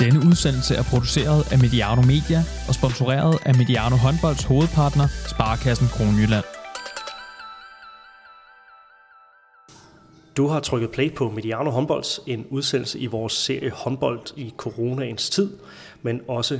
[0.00, 6.44] Denne udsendelse er produceret af Mediano Media og sponsoreret af Mediano Håndbolds hovedpartner, Sparkassen Kronjylland.
[10.36, 15.30] Du har trykket play på Mediano Håndbolds, en udsendelse i vores serie håndbold i coronaens
[15.30, 15.50] tid,
[16.02, 16.58] men også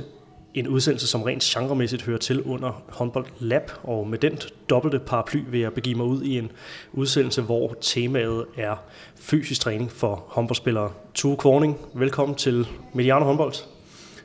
[0.53, 4.39] en udsendelse, som rent genremæssigt hører til under håndbold lab, og med den
[4.69, 6.51] dobbelte paraply vil jeg begive mig ud i en
[6.93, 8.75] udsendelse, hvor temaet er
[9.15, 10.91] fysisk træning for håndboldspillere.
[11.13, 13.53] Tue Kvorning, velkommen til Mediano Håndbold.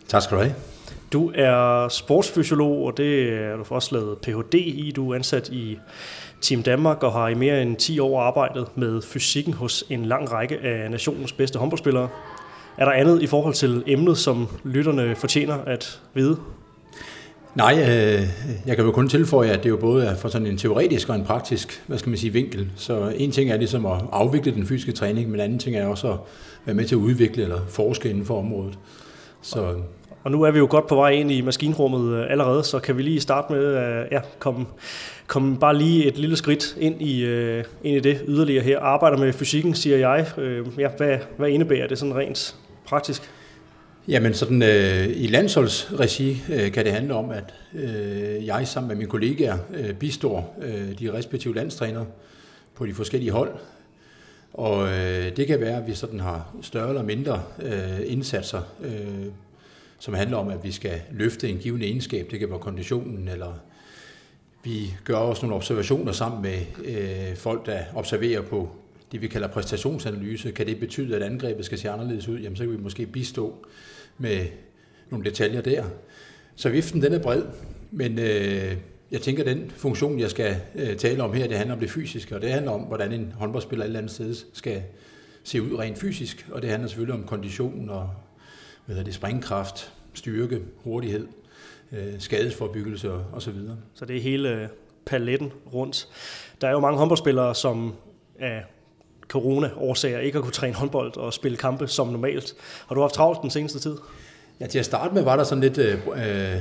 [0.08, 0.54] Tak skal du have.
[1.12, 4.54] Du er sportsfysiolog, og det er du også lavet Ph.D.
[4.54, 4.92] i.
[4.96, 5.78] Du er ansat i
[6.40, 10.32] Team Danmark og har i mere end 10 år arbejdet med fysikken hos en lang
[10.32, 12.08] række af nationens bedste håndboldspillere.
[12.78, 16.36] Er der andet i forhold til emnet, som lytterne fortjener at vide?
[17.54, 18.22] Nej, øh,
[18.66, 21.14] jeg kan jo kun tilføje, at det jo både er for sådan en teoretisk og
[21.14, 22.70] en praktisk, hvad skal man sige, vinkel.
[22.76, 25.86] Så en ting er ligesom at afvikle den fysiske træning, men en anden ting er
[25.86, 26.18] også at
[26.64, 28.78] være med til at udvikle eller forske inden for området.
[29.42, 29.74] Så
[30.24, 32.96] og nu er vi jo godt på vej ind i maskinrummet øh, allerede, så kan
[32.96, 34.66] vi lige starte med at ja, komme,
[35.26, 38.80] komme bare lige et lille skridt ind i, uh, ind i det yderligere her.
[38.80, 40.26] Arbejder med fysikken, siger jeg.
[40.78, 42.56] Ja, hvad, hvad indebærer det sådan rent
[42.86, 43.30] praktisk?
[44.08, 48.96] Jamen sådan øh, i landsholdsregi øh, kan det handle om, at øh, jeg sammen med
[48.96, 52.06] mine kollegaer øh, bistår øh, de respektive landstrænere
[52.74, 53.50] på de forskellige hold.
[54.52, 59.26] Og øh, det kan være, at vi sådan har større eller mindre øh, indsatser, øh,
[59.98, 62.30] som handler om, at vi skal løfte en given egenskab.
[62.30, 63.52] Det kan være konditionen, eller
[64.64, 68.70] vi gør også nogle observationer sammen med øh, folk, der observerer på
[69.12, 70.52] det, vi kalder præstationsanalyse.
[70.52, 72.38] Kan det betyde, at angrebet skal se anderledes ud?
[72.38, 73.66] Jamen, så kan vi måske bistå
[74.18, 74.46] med
[75.10, 75.84] nogle detaljer der.
[76.56, 77.42] Så viften den er bred,
[77.90, 78.76] men øh,
[79.10, 81.90] jeg tænker, at den funktion, jeg skal øh, tale om her, det handler om det
[81.90, 84.82] fysiske, og det handler om, hvordan en håndboldspiller et eller andet sted skal
[85.44, 88.10] se ud rent fysisk, og det handler selvfølgelig om kondition og
[88.86, 91.26] hvad det, springkraft, styrke, hurtighed,
[91.92, 93.76] øh, skadesforbyggelse og, så videre.
[93.94, 94.68] Så det er hele
[95.06, 96.08] paletten rundt.
[96.60, 97.94] Der er jo mange håndboldspillere, som
[98.38, 98.64] af
[99.28, 102.54] corona-årsager ikke at kunne træne håndbold og spille kampe som normalt.
[102.86, 103.96] Har du haft travlt den seneste tid?
[104.60, 106.56] Ja, til at starte med var der sådan lidt øh, øh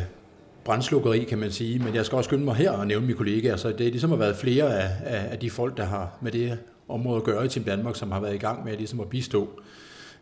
[0.65, 3.55] brændslukkeri, kan man sige, men jeg skal også skynde mig her og nævne mine kollegaer,
[3.55, 6.31] så det er ligesom har været flere af, af, af de folk, der har med
[6.31, 9.09] det område at gøre i Team Danmark, som har været i gang med ligesom at
[9.09, 9.49] bistå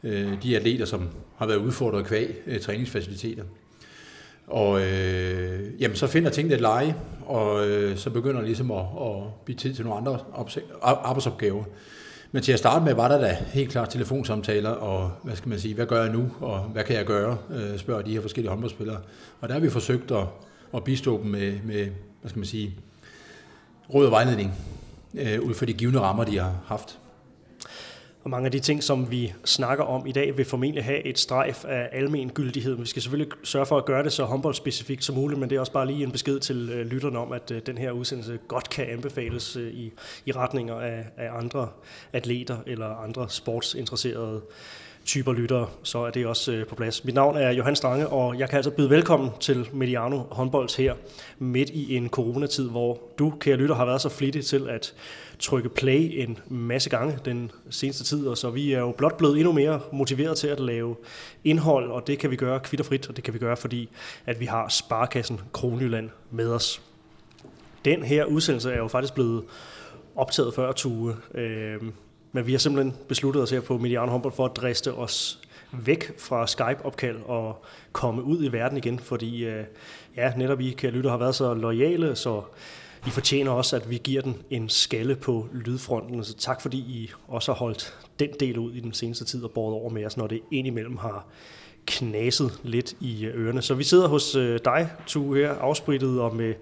[0.04, 3.44] øh, de atleter, som har været udfordret kvæg øh, træningsfaciliteter.
[4.48, 6.96] Og øh, jamen, så finder tingene et leje,
[7.26, 9.16] og øh, så begynder ligesom at, at
[9.46, 10.20] blive tid til nogle andre
[10.82, 11.64] arbejdsopgaver.
[12.36, 15.60] Men til at starte med var der da helt klart telefonsamtaler, og hvad skal man
[15.60, 18.50] sige, hvad gør jeg nu, og hvad kan jeg gøre, øh, spørger de her forskellige
[18.50, 18.98] håndboldspillere.
[19.42, 20.26] Og der har vi forsøgt at,
[20.74, 21.88] at bistå dem med, med,
[22.22, 22.76] hvad skal man sige,
[23.94, 24.54] råd og vejledning,
[25.14, 27.00] øh, ud for de givende rammer, de har haft.
[28.24, 31.20] Og mange af de ting, som vi snakker om i dag, vil formentlig have et
[31.20, 32.76] strejf af almen gyldighed.
[32.76, 35.60] Vi skal selvfølgelig sørge for at gøre det så håndboldspecifikt som muligt, men det er
[35.60, 38.70] også bare lige en besked til øh, lytterne om, at øh, den her udsendelse godt
[38.70, 39.92] kan anbefales øh, i,
[40.26, 41.70] i retninger af, af andre
[42.14, 44.42] atleter eller andre sportsinteresserede
[45.06, 47.06] typer lyttere, så er det også på plads.
[47.06, 50.94] Mit navn er Johan Strange, og jeg kan altså byde velkommen til Mediano håndbolds her,
[51.40, 54.94] midt i en coronatid, hvor du, kære lytter, har været så flittig til at
[55.44, 59.38] trykke play en masse gange den seneste tid, og så vi er jo blot blevet
[59.38, 60.96] endnu mere motiveret til at lave
[61.44, 63.90] indhold, og det kan vi gøre kvitterfrit, og det kan vi gøre, fordi
[64.26, 66.82] at vi har Sparkassen Kronjylland med os.
[67.86, 69.44] Den her udsendelse er jo faktisk blevet
[70.16, 71.82] optaget før Tue, øh,
[72.32, 75.40] men vi har simpelthen besluttet os her på Mediano Humboldt for at driste os
[75.72, 79.64] væk fra Skype-opkald og komme ud i verden igen, fordi øh,
[80.18, 82.42] ja, netop I, kære lytter, har været så lojale, så
[83.08, 86.24] i fortjener også, at vi giver den en skalle på lydfronten.
[86.24, 89.52] Så tak fordi I også har holdt den del ud i den seneste tid og
[89.52, 91.28] båret over med os, når det indimellem har
[91.86, 93.62] knaset lidt i ørerne.
[93.62, 96.54] Så vi sidder hos øh, dig, Tu, her, afsprittet og med,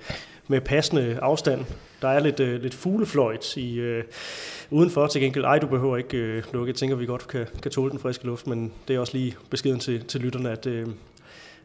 [0.47, 1.65] med passende afstand.
[2.01, 4.03] Der er lidt, øh, lidt fuglefløjt i, øh,
[4.69, 5.45] udenfor til gengæld.
[5.45, 6.69] Ej, du behøver ikke øh, lukke.
[6.69, 9.35] Jeg tænker, vi godt kan, kan tåle den friske luft, men det er også lige
[9.49, 10.87] beskeden til, til lytterne, at øh,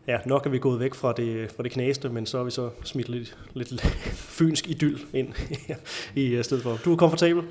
[0.08, 2.50] ja, nok er vi gået væk fra det, fra det knæste, men så har vi
[2.50, 3.81] så smidt lidt, lidt
[4.14, 5.29] fynsk idyll ind
[6.14, 6.79] i stedet for.
[6.85, 7.43] Du er komfortabel?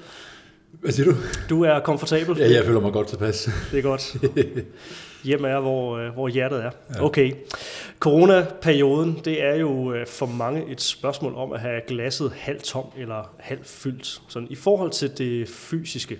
[0.72, 1.18] Hvad siger du?
[1.50, 2.38] Du er komfortabel?
[2.38, 3.50] Ja, jeg føler mig godt tilpas.
[3.72, 4.16] Det er godt.
[5.24, 6.72] Hjem er, hvor, øh, hvor hjertet er.
[7.00, 7.31] Okay.
[8.00, 12.86] Coronaperioden, det er jo øh, for mange et spørgsmål om at have glasset halvt tom
[12.98, 14.22] eller halvt fyldt.
[14.28, 16.19] Sådan, I forhold til det fysiske,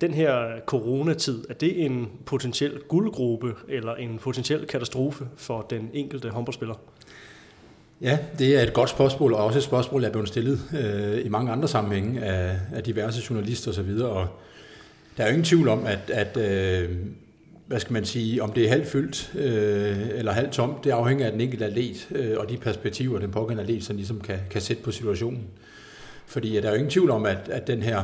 [0.00, 6.28] den her coronatid, er det en potentiel guldgruppe eller en potentiel katastrofe for den enkelte
[6.28, 6.74] håndboldspiller?
[8.00, 11.26] Ja, det er et godt spørgsmål, og også et spørgsmål, der er blevet stillet øh,
[11.26, 14.26] i mange andre sammenhænge af, af diverse journalister osv., og
[15.16, 16.96] der er jo ingen tvivl om, at, at øh,
[17.66, 21.26] hvad skal man sige, om det er halvt fyldt øh, eller halvt tomt, det afhænger
[21.26, 24.60] af den enkelte atlet øh, og de perspektiver, den pågældende atlet som ligesom kan, kan
[24.60, 25.42] sætte på situationen.
[26.26, 28.02] Fordi der er jo ingen tvivl om, at, at den her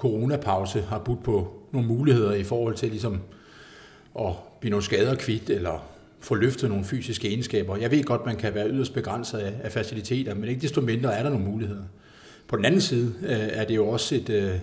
[0.00, 3.20] coronapause har budt på nogle muligheder i forhold til ligesom
[4.18, 5.86] at blive nogle skader kvidt, eller
[6.20, 7.76] få løftet nogle fysiske egenskaber.
[7.76, 11.14] Jeg ved godt, man kan være yderst begrænset af, af faciliteter, men ikke desto mindre
[11.14, 11.82] er der nogle muligheder.
[12.48, 14.54] På den anden side øh, er det jo også et, øh,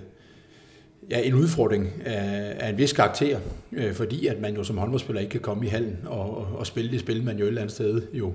[1.10, 3.40] ja, en udfordring af, af en vis karakter,
[3.72, 6.68] øh, fordi at man jo som håndboldspiller ikke kan komme i hallen og, og, og
[6.68, 8.34] spille det spil, man jo et eller andet sted jo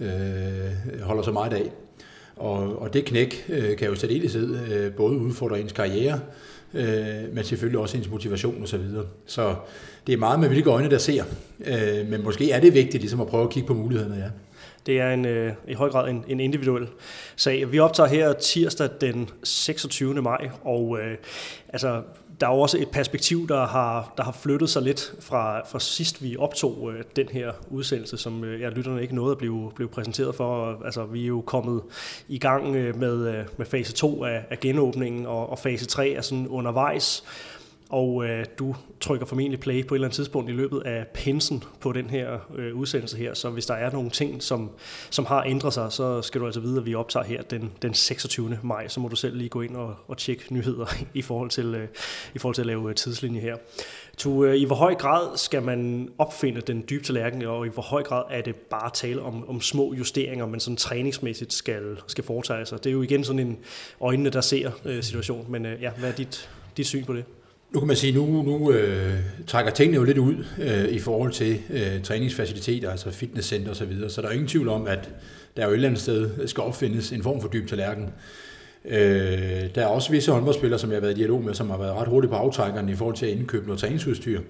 [0.00, 1.70] øh, holder så meget af.
[2.40, 6.20] Og, og det knæk øh, kan jo særdeleshed øh, både udfordre ens karriere,
[6.74, 8.66] øh, men selvfølgelig også ens motivation osv.
[8.66, 9.04] Så, videre.
[9.26, 9.54] så
[10.06, 11.24] det er meget med hvilke øjne, der ser.
[11.66, 14.30] Øh, men måske er det vigtigt ligesom at prøve at kigge på mulighederne, ja.
[14.86, 16.88] Det er en, øh, i høj grad en, en individuel
[17.36, 17.72] sag.
[17.72, 20.22] Vi optager her tirsdag den 26.
[20.22, 21.16] maj, og øh,
[21.68, 22.02] altså,
[22.40, 25.80] der er jo også et perspektiv, der har, der har flyttet sig lidt fra, fra
[25.80, 29.72] sidst vi optog øh, den her udsendelse, som øh, ja, lytterne ikke nåede at blive,
[29.74, 30.80] blive præsenteret for.
[30.84, 31.82] Altså, vi er jo kommet
[32.28, 36.10] i gang øh, med, øh, med fase 2 af, af genåbningen, og, og fase 3
[36.10, 37.24] er sådan undervejs
[37.90, 41.64] og øh, du trykker formentlig play på et eller andet tidspunkt i løbet af pensen
[41.80, 44.70] på den her øh, udsendelse her, så hvis der er nogle ting, som,
[45.10, 47.94] som har ændret sig, så skal du altså vide, at vi optager her den, den
[47.94, 48.58] 26.
[48.62, 51.74] maj, så må du selv lige gå ind og, og tjekke nyheder i forhold til,
[51.74, 51.88] øh,
[52.34, 53.56] i forhold til at lave øh, tidslinje her.
[54.24, 57.82] Du, øh, I hvor høj grad skal man opfinde den dybe tallerken, og i hvor
[57.82, 62.24] høj grad er det bare tale om, om små justeringer, man sådan træningsmæssigt skal, skal
[62.24, 62.84] foretage sig?
[62.84, 63.58] Det er jo igen sådan en
[64.00, 67.24] øjnene, der ser øh, situation, men øh, ja, hvad er dit, dit syn på det?
[67.72, 69.14] Nu kan man sige, nu, nu øh,
[69.46, 73.84] trækker tingene jo lidt ud øh, i forhold til øh, træningsfaciliteter, altså fitnesscenter osv., så,
[73.84, 74.10] videre.
[74.10, 75.10] så der er ingen tvivl om, at
[75.56, 78.08] der jo et eller andet sted øh, skal opfindes en form for dyb tallerken.
[78.84, 79.00] Øh,
[79.74, 81.94] der er også visse håndboldspillere, som jeg har været i dialog med, som har været
[81.94, 84.40] ret hurtigt på aftrækkerne i forhold til at indkøbe noget træningsudstyr.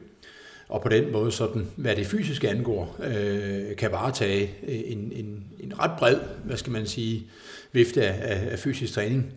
[0.68, 5.44] Og på den måde, sådan, hvad det fysiske angår, øh, kan varetage øh, en, en,
[5.60, 7.26] en ret bred, hvad skal man sige,
[7.72, 9.32] vifte af, af, af fysisk træning.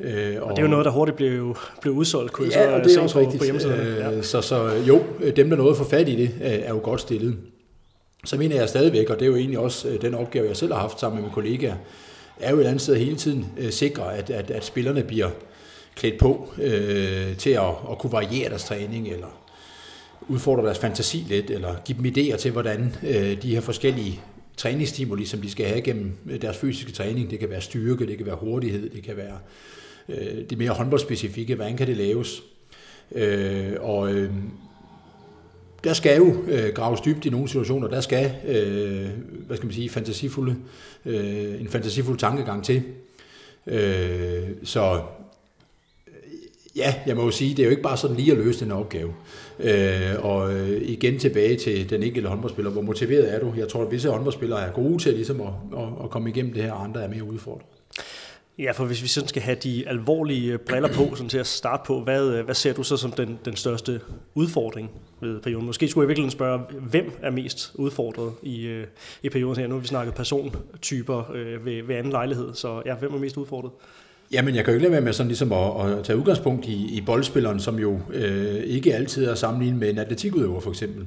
[0.00, 2.84] Øh, og, og det er jo noget, der hurtigt blev, blev udsolgt, kunne ja, jeg
[2.84, 3.38] så det er også på, rigtigt.
[3.38, 3.80] på hjemmesiden.
[3.80, 4.22] Øh, ja.
[4.22, 5.02] så, så jo,
[5.36, 7.36] dem, der nåede at få fat i det, er jo godt stillet.
[8.24, 10.72] Så mener jeg stadigvæk, og det er jo egentlig også øh, den opgave, jeg selv
[10.72, 11.76] har haft sammen med mine kollegaer,
[12.40, 15.28] er jo et andet sted hele tiden øh, sikre, at, at, at spillerne bliver
[15.96, 19.26] klædt på øh, til at, at kunne variere deres træning, eller
[20.28, 24.20] udfordre deres fantasi lidt, eller give dem idéer til, hvordan øh, de her forskellige
[24.56, 26.12] træningsstimuli, som de skal have gennem
[26.42, 29.79] deres fysiske træning, det kan være styrke, det kan være hurtighed, det kan være øh,
[30.10, 32.42] Øh, det mere håndboldspecifikke, hvordan kan det laves?
[33.14, 34.30] Øh, og øh,
[35.84, 39.08] der skal jo øh, graves dybt i nogle situationer, der skal, øh,
[39.46, 40.56] hvad skal man sige, fantasifulde,
[41.06, 42.82] øh, en fantasifuld tankegang til.
[43.66, 45.00] Øh, så
[46.76, 48.72] ja, jeg må jo sige, det er jo ikke bare sådan lige at løse den
[48.72, 49.14] opgave.
[49.58, 53.52] Øh, og øh, igen tilbage til den enkelte håndboldspiller, hvor motiveret er du?
[53.56, 56.62] Jeg tror, at visse håndboldspillere er gode til ligesom at, at, at komme igennem det
[56.62, 57.79] her, og andre er mere udfordret.
[58.58, 61.46] Ja, for hvis vi sådan skal have de alvorlige øh, briller på, sådan til at
[61.46, 64.00] starte på, hvad, øh, hvad ser du så som den, den største
[64.34, 65.66] udfordring ved perioden?
[65.66, 68.86] Måske skulle jeg virkelig spørge, hvem er mest udfordret i, øh,
[69.22, 69.66] i perioden her?
[69.66, 73.36] Nu har vi snakket persontyper øh, ved, ved anden lejlighed, så ja, hvem er mest
[73.36, 73.70] udfordret?
[74.32, 76.96] Jamen, jeg kan jo ikke lade være med sådan ligesom at, at tage udgangspunkt i,
[76.96, 81.06] i boldspilleren, som jo øh, ikke altid er sammenlignet med en atletikudøver for eksempel.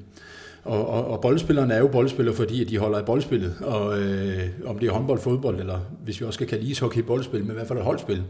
[0.64, 4.50] Og, og, og boldspillerne er jo boldspillere, fordi at de holder i boldspillet, og øh,
[4.66, 7.54] om det er håndbold, fodbold, eller hvis vi også skal kalde ishockey boldspil, men i
[7.54, 8.24] hvert fald et holdspil,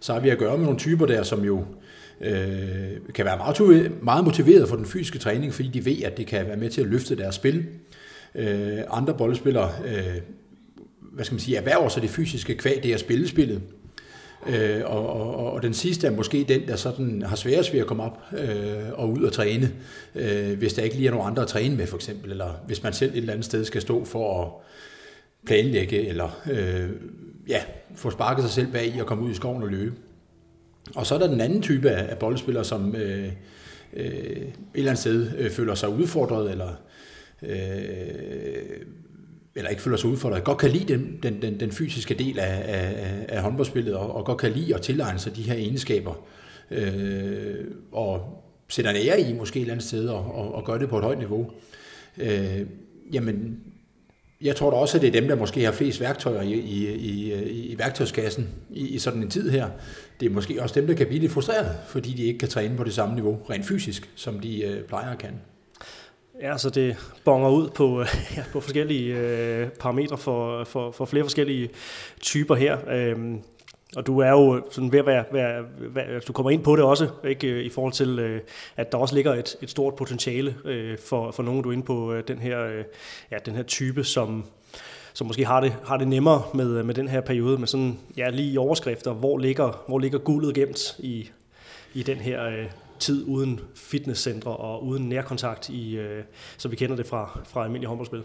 [0.00, 1.64] så har vi at gøre med nogle typer der, som jo
[2.20, 2.34] øh,
[3.14, 6.46] kan være meget, meget motiveret for den fysiske træning, fordi de ved, at det kan
[6.46, 7.66] være med til at løfte deres spil.
[8.34, 10.20] Øh, andre boldspillere, øh,
[11.12, 13.62] hvad skal man sige, erhverver sig det fysiske kvæg, det er spillespillet,
[14.46, 17.86] Øh, og, og, og den sidste er måske den, der sådan har sværest ved at
[17.86, 19.72] komme op øh, og ud og træne,
[20.14, 22.82] øh, hvis der ikke lige er nogen andre at træne med for eksempel, eller hvis
[22.82, 24.48] man selv et eller andet sted skal stå for at
[25.46, 26.90] planlægge, eller øh,
[27.48, 27.62] ja,
[27.94, 29.94] få sparket sig selv bag i og komme ud i skoven og løbe.
[30.94, 33.32] Og så er der den anden type af, af boldspillere, som øh,
[33.92, 36.68] øh, et eller andet sted øh, føler sig udfordret, eller
[37.42, 38.86] øh,
[39.54, 42.62] eller ikke føler sig udfordret, godt kan lide den, den, den, den fysiske del af,
[42.66, 46.26] af, af håndboldspillet, og, og godt kan lide at tilegne sig de her egenskaber,
[46.70, 50.78] øh, og sætter en ære i måske et eller andet sted, og, og, og gør
[50.78, 51.50] det på et højt niveau.
[52.18, 52.66] Øh,
[53.12, 53.60] jamen,
[54.42, 56.94] jeg tror da også, at det er dem, der måske har flest værktøjer i, i,
[56.94, 57.32] i,
[57.72, 59.68] i værktøjskassen i, i sådan en tid her.
[60.20, 62.76] Det er måske også dem, der kan blive lidt frustreret, fordi de ikke kan træne
[62.76, 65.30] på det samme niveau, rent fysisk, som de øh, plejer at kan.
[66.42, 68.06] Ja, så det bonger ud på, øh,
[68.36, 71.70] ja, på forskellige øh, parametre for, for, for flere forskellige
[72.20, 72.78] typer her.
[72.88, 73.42] Øhm,
[73.96, 76.76] og du er jo sådan ved at være, være, være, altså, du kommer ind på
[76.76, 78.40] det også, ikke, øh, i forhold til, øh,
[78.76, 81.84] at der også ligger et, et stort potentiale øh, for, for nogen, du er inde
[81.84, 82.84] på øh, den her, øh,
[83.30, 84.44] ja, den her type, som,
[85.12, 87.98] som måske har det, har det nemmere med, øh, med den her periode, men sådan,
[88.16, 91.30] ja, lige i overskrifter, hvor ligger, hvor ligger guldet gemt i,
[91.94, 92.66] i den her
[93.02, 96.22] tid uden fitnesscentre og uden nærkontakt, i, øh,
[96.56, 98.22] så vi kender det fra, fra almindelig håndboldspil?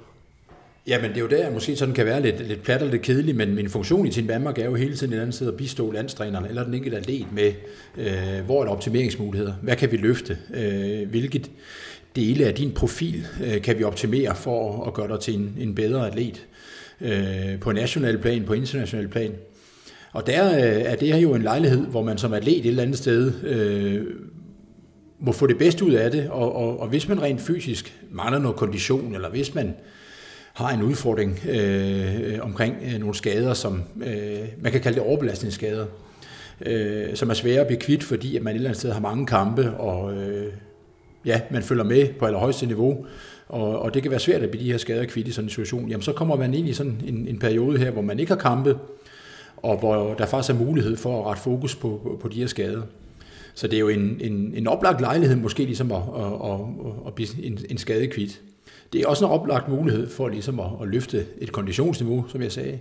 [0.88, 2.88] Ja, men det er jo der, jeg måske sådan kan være lidt, lidt plat og
[2.88, 5.48] lidt kedelig, men min funktion i Team Danmark er jo hele tiden et andet sted
[5.48, 7.54] at bistå landstrænerne eller den enkelte atlet med,
[7.98, 9.54] øh, hvor er der optimeringsmuligheder?
[9.62, 10.38] Hvad kan vi løfte?
[10.54, 11.52] Øh, hvilket
[12.16, 15.76] dele af din profil øh, kan vi optimere for at gøre dig til en, en
[15.76, 16.46] bedre atlet?
[17.02, 19.32] Øh, på national plan, på international plan.
[20.12, 22.84] Og der øh, er det her jo en lejlighed, hvor man som atlet et eller
[22.84, 24.06] andet sted øh,
[25.20, 28.40] må få det bedste ud af det, og, og, og hvis man rent fysisk mangler
[28.40, 29.76] noget kondition, eller hvis man
[30.54, 35.86] har en udfordring øh, omkring øh, nogle skader, som øh, man kan kalde det overbelastningsskader,
[36.62, 39.00] øh, som er svære at blive kvidt, fordi at man et eller andet sted har
[39.00, 40.54] mange kampe, og øh,
[41.26, 43.06] ja, man følger med på allerhøjeste niveau,
[43.50, 45.50] og, og det kan være svært at blive de her skader kvidt i sådan en
[45.50, 48.32] situation, jamen så kommer man ind i sådan en, en periode her, hvor man ikke
[48.32, 48.78] har kampe,
[49.58, 52.48] og hvor der faktisk er mulighed for at rette fokus på, på, på de her
[52.48, 52.82] skader.
[53.58, 56.60] Så det er jo en, en, en oplagt lejlighed måske ligesom at, at, at,
[57.08, 58.42] at blive en, en skadekvidt.
[58.94, 62.52] Det er også en oplagt mulighed for ligesom at, at løfte et konditionsniveau, som jeg
[62.52, 62.80] sagde.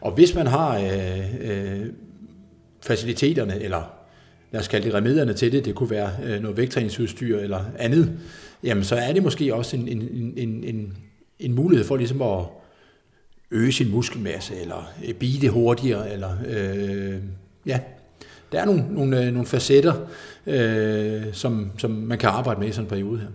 [0.00, 1.86] Og hvis man har øh, øh,
[2.80, 3.90] faciliteterne, eller
[4.52, 8.12] lad os kalde det remedierne til det, det kunne være øh, noget vægttræningsudstyr eller andet,
[8.62, 10.96] jamen så er det måske også en, en, en, en,
[11.38, 12.44] en mulighed for ligesom at
[13.50, 17.14] øge sin muskelmasse, eller bide det hurtigere, eller øh,
[17.66, 17.80] ja,
[18.52, 19.94] der er nogle, nogle, øh, nogle facetter,
[20.46, 23.28] øh, som, som man kan arbejde med i sådan en periode her.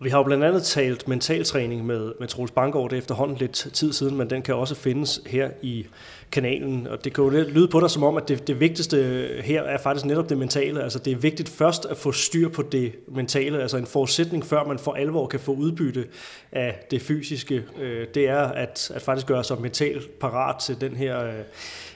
[0.00, 3.52] Vi har jo blandt andet talt mentaltræning med, med Troels Banggaard, det er efterhånden lidt
[3.52, 5.86] tid siden, men den kan også findes her i
[6.32, 6.86] kanalen.
[6.86, 8.96] Og det kan jo lyde på dig som om, at det, det vigtigste
[9.44, 10.82] her er faktisk netop det mentale.
[10.82, 14.64] Altså det er vigtigt først at få styr på det mentale, altså en forudsætning før
[14.64, 16.06] man for alvor kan få udbytte
[16.52, 17.64] af det fysiske.
[17.80, 21.32] Øh, det er at, at faktisk gøre sig mentalt parat til den her øh,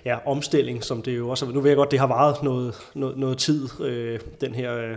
[0.04, 3.16] ja, omstilling, som det jo også Nu ved jeg godt, det har varet noget, noget,
[3.16, 4.96] noget tid, øh, den her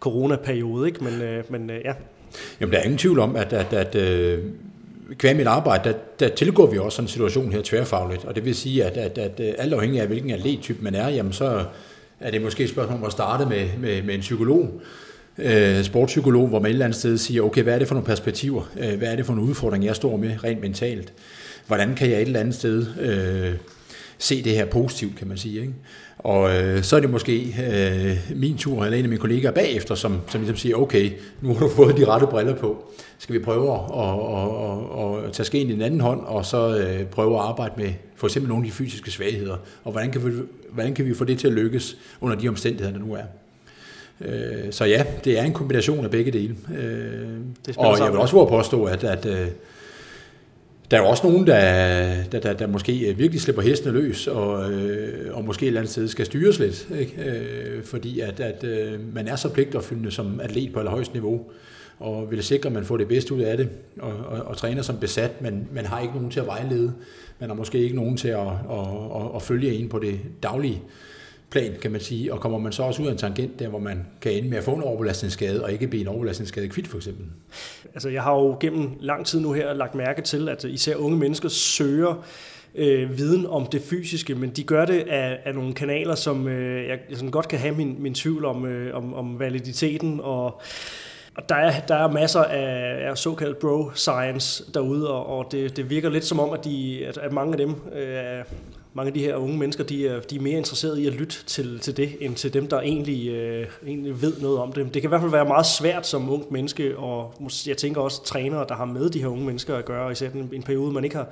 [0.00, 1.04] coronaperiode, ikke?
[1.04, 1.92] Men, men ja,
[2.60, 4.38] Jamen, der er ingen tvivl om, at, at, at øh,
[5.18, 8.44] kvæm mit arbejde, der, der tilgår vi også sådan en situation her tværfagligt, og det
[8.44, 11.64] vil sige, at, at, at, at alt afhængig af, hvilken atlettype man er, jamen så
[12.20, 14.80] er det måske et spørgsmål om at starte med, med, med en psykolog,
[15.38, 18.06] øh, sportspsykolog, hvor man et eller andet sted siger, okay, hvad er det for nogle
[18.06, 18.62] perspektiver?
[18.78, 21.12] Øh, hvad er det for en udfordring, jeg står med rent mentalt?
[21.66, 23.54] Hvordan kan jeg et eller andet sted øh,
[24.18, 25.60] se det her positivt, kan man sige.
[25.60, 25.74] Ikke?
[26.18, 29.94] Og øh, så er det måske øh, min tur, eller en af mine kollegaer bagefter,
[29.94, 32.84] som, som ligesom siger, okay, nu har du fået de rette briller på.
[33.18, 36.78] Skal vi prøve at, at, at, at tage skeen i den anden hånd, og så
[36.78, 40.26] øh, prøve at arbejde med for eksempel nogle af de fysiske svagheder, og hvordan kan,
[40.26, 40.32] vi,
[40.72, 43.24] hvordan kan vi få det til at lykkes under de omstændigheder, der nu er.
[44.20, 46.56] Øh, så ja, det er en kombination af begge dele.
[46.78, 49.46] Øh, og jeg vil også våge påstå, at, at øh,
[50.90, 54.26] der er jo også nogen, der, der, der, der måske øh, virkelig slipper hestene løs,
[54.26, 57.22] og, øh, og måske et eller andet sted skal styres lidt, ikke?
[57.22, 61.46] Øh, fordi at, at øh, man er så pligtopfyldende som atlet på allerhøjst niveau,
[61.98, 63.68] og vil sikre, at man får det bedste ud af det,
[64.00, 66.92] og, og, og træner som besat, men man har ikke nogen til at vejlede,
[67.40, 70.82] man har måske ikke nogen til at, at, at, at følge en på det daglige
[71.50, 73.78] plan, kan man sige, og kommer man så også ud af en tangent der, hvor
[73.78, 76.96] man kan ende med at få en overbelastningsskade, og ikke blive en overbelastningsskade kvidt for
[76.96, 77.26] eksempel?
[77.94, 81.18] Altså jeg har jo gennem lang tid nu her lagt mærke til, at især unge
[81.18, 82.24] mennesker søger
[82.74, 86.88] øh, viden om det fysiske, men de gør det af, af nogle kanaler, som øh,
[86.88, 90.62] jeg, jeg sådan godt kan have min, min tvivl om, øh, om, om validiteten og
[91.36, 95.90] og der er, der er masser af, af såkaldt bro-science derude, og, og det, det
[95.90, 98.44] virker lidt som om, at, de, at, at mange af dem øh,
[98.96, 101.44] mange af de her unge mennesker, de er, de er mere interesserede i at lytte
[101.46, 104.94] til, til det, end til dem, der egentlig, øh, egentlig ved noget om det.
[104.94, 107.34] Det kan i hvert fald være meget svært som ung menneske, og
[107.66, 110.50] jeg tænker også trænere, der har med de her unge mennesker at gøre, især en,
[110.52, 111.28] en periode, man ikke har,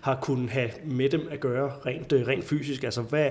[0.00, 2.84] har kunnet have med dem at gøre rent, øh, rent fysisk.
[2.84, 3.30] Altså, hvad,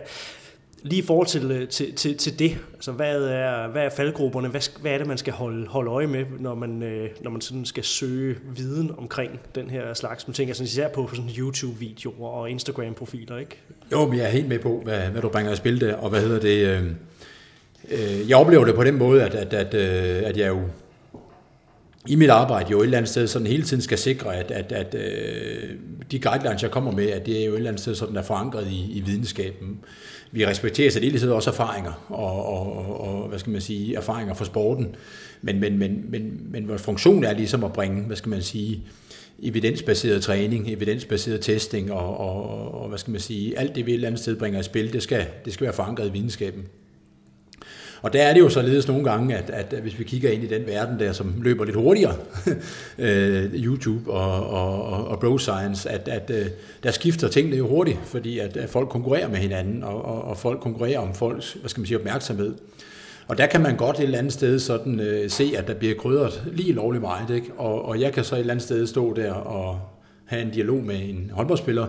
[0.83, 4.47] Lige i forhold til, øh, til, til, til det, altså hvad er, hvad er faldgrupperne,
[4.47, 7.41] hvad, hvad er det, man skal holde, holde øje med, når man, øh, når man
[7.41, 10.27] sådan skal søge viden omkring den her slags?
[10.27, 13.57] Man tænker sådan især på, på sådan YouTube-videoer og Instagram-profiler, ikke?
[13.91, 16.09] Jo, men jeg er helt med på, hvad, hvad du bringer i spil der, og
[16.09, 16.67] hvad hedder det...
[16.67, 16.85] Øh,
[17.91, 20.61] øh, jeg oplever det på den måde, at, at, at, øh, at jeg jo
[22.07, 24.71] i mit arbejde jo et eller andet sted sådan hele tiden skal sikre, at, at,
[24.71, 25.69] at øh,
[26.11, 28.21] de guidelines, jeg kommer med, at det er jo et eller andet sted sådan er
[28.21, 29.79] forankret i, i videnskaben.
[30.31, 34.95] Vi respekterer så også erfaringer, og, og, og, hvad skal man sige, erfaringer fra sporten.
[35.41, 38.83] Men, men, men, men, men vores funktion er ligesom at bringe, hvad skal man sige,
[39.41, 43.95] evidensbaseret træning, evidensbaseret testing og, og, og hvad skal man sige, alt det vi et
[43.95, 46.65] eller andet sted bringer i spil, det skal, det skal være forankret i videnskaben.
[48.01, 50.47] Og der er det jo således nogle gange, at, at hvis vi kigger ind i
[50.47, 52.15] den verden der, som løber lidt hurtigere,
[52.97, 56.45] øh, YouTube og, og, og bro science, at, at øh,
[56.83, 60.37] der skifter tingene jo hurtigt, fordi at, at folk konkurrerer med hinanden, og, og, og
[60.37, 62.53] folk konkurrerer om folks hvad skal man sige, opmærksomhed.
[63.27, 65.95] Og der kan man godt et eller andet sted sådan, øh, se, at der bliver
[65.95, 67.35] krydret lige lovligt meget.
[67.35, 67.47] Ikke?
[67.57, 69.79] Og, og jeg kan så et eller andet sted stå der og
[70.25, 71.87] have en dialog med en håndboldspiller,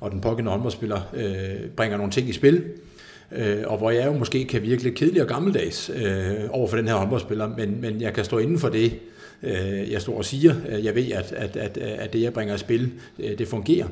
[0.00, 2.62] og den pågældende håndboldspiller øh, bringer nogle ting i spil,
[3.32, 6.76] øh, og hvor jeg jo måske kan virke lidt kedelig og gammeldags øh, over for
[6.76, 8.98] den her håndboldspiller, men, men jeg kan stå inden for det,
[9.42, 10.54] øh, jeg står og siger.
[10.82, 13.86] Jeg ved, at, at, at, at det, jeg bringer i spil, øh, det fungerer.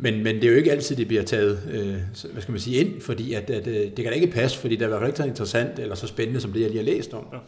[0.00, 2.76] Men, men det er jo ikke altid, det bliver taget øh, hvad skal man sige,
[2.76, 5.00] ind, fordi at, at, øh, det kan da ikke passe, fordi det er i hvert
[5.00, 7.26] fald ikke så interessant eller så spændende, som det, jeg lige har læst om.
[7.32, 7.38] Ja.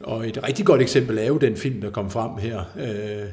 [0.00, 3.28] Og et rigtig godt eksempel er jo den film, der kom frem her øh,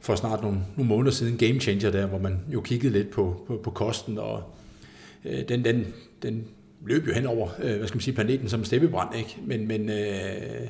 [0.00, 3.44] for snart nogle, nogle måneder siden, Game Changer der, hvor man jo kiggede lidt på,
[3.46, 4.42] på, på kosten, og
[5.24, 5.86] øh, den, den,
[6.22, 6.44] den
[6.86, 9.36] løb jo hen over, øh, hvad skal man sige, planeten som steppebrand, ikke?
[9.46, 10.68] Men, men øh,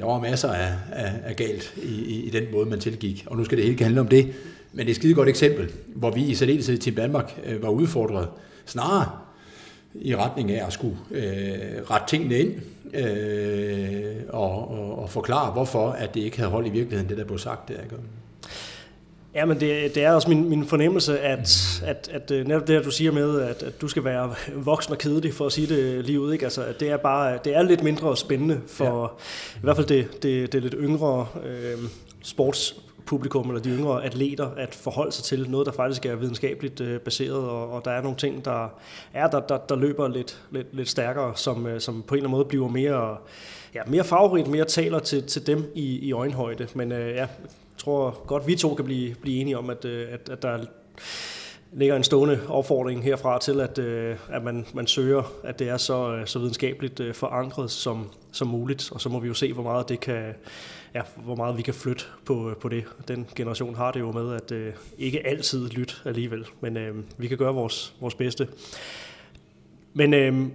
[0.00, 3.36] der var masser af, af, af galt i, i, i den måde, man tilgik, og
[3.36, 4.26] nu skal det hele handle om det.
[4.72, 7.68] Men det er et skide godt eksempel, hvor vi i særdeleshed til Danmark øh, var
[7.68, 8.28] udfordret
[8.66, 9.10] snarere
[9.94, 12.54] i retning af at skulle øh, rette tingene ind
[12.94, 17.24] øh, og, og, og forklare, hvorfor at det ikke havde hold i virkeligheden, det der
[17.24, 17.82] blev sagt der.
[17.82, 17.96] Ikke?
[19.36, 22.76] Ja, men det, det er også min, min fornemmelse, at, at, at, at netop det,
[22.76, 25.66] at du siger med, at, at du skal være voksen og kedelig, for at sige
[25.66, 26.44] det lige ud, ikke?
[26.44, 29.58] Altså, at det er bare det er lidt mindre spændende for ja.
[29.58, 31.78] i hvert fald det, det, det lidt yngre øh,
[32.22, 32.76] sports
[33.06, 37.00] publikum eller de yngre atleter at forholde sig til noget, der faktisk er videnskabeligt øh,
[37.00, 38.68] baseret, og, og der er nogle ting, der
[39.14, 42.28] er der, der, der løber lidt, lidt, lidt stærkere, som, øh, som på en eller
[42.28, 43.16] anden måde bliver mere,
[43.74, 46.66] ja, mere farverigt, mere taler til, til dem i, i øjenhøjde.
[46.74, 47.26] Men øh, ja,
[47.78, 50.58] tror godt, vi to kan blive, blive enige om, at, øh, at, at der
[51.72, 55.76] ligger en stående opfordring herfra til, at, øh, at man, man søger, at det er
[55.76, 59.62] så, øh, så videnskabeligt forankret som, som muligt, og så må vi jo se, hvor
[59.62, 60.34] meget det kan,
[60.94, 62.84] ja, hvor meget vi kan flytte på, på det.
[63.08, 67.28] Den generation har det jo med, at øh, ikke altid lytte alligevel, men øh, vi
[67.28, 68.48] kan gøre vores, vores bedste.
[69.94, 70.46] Men øh,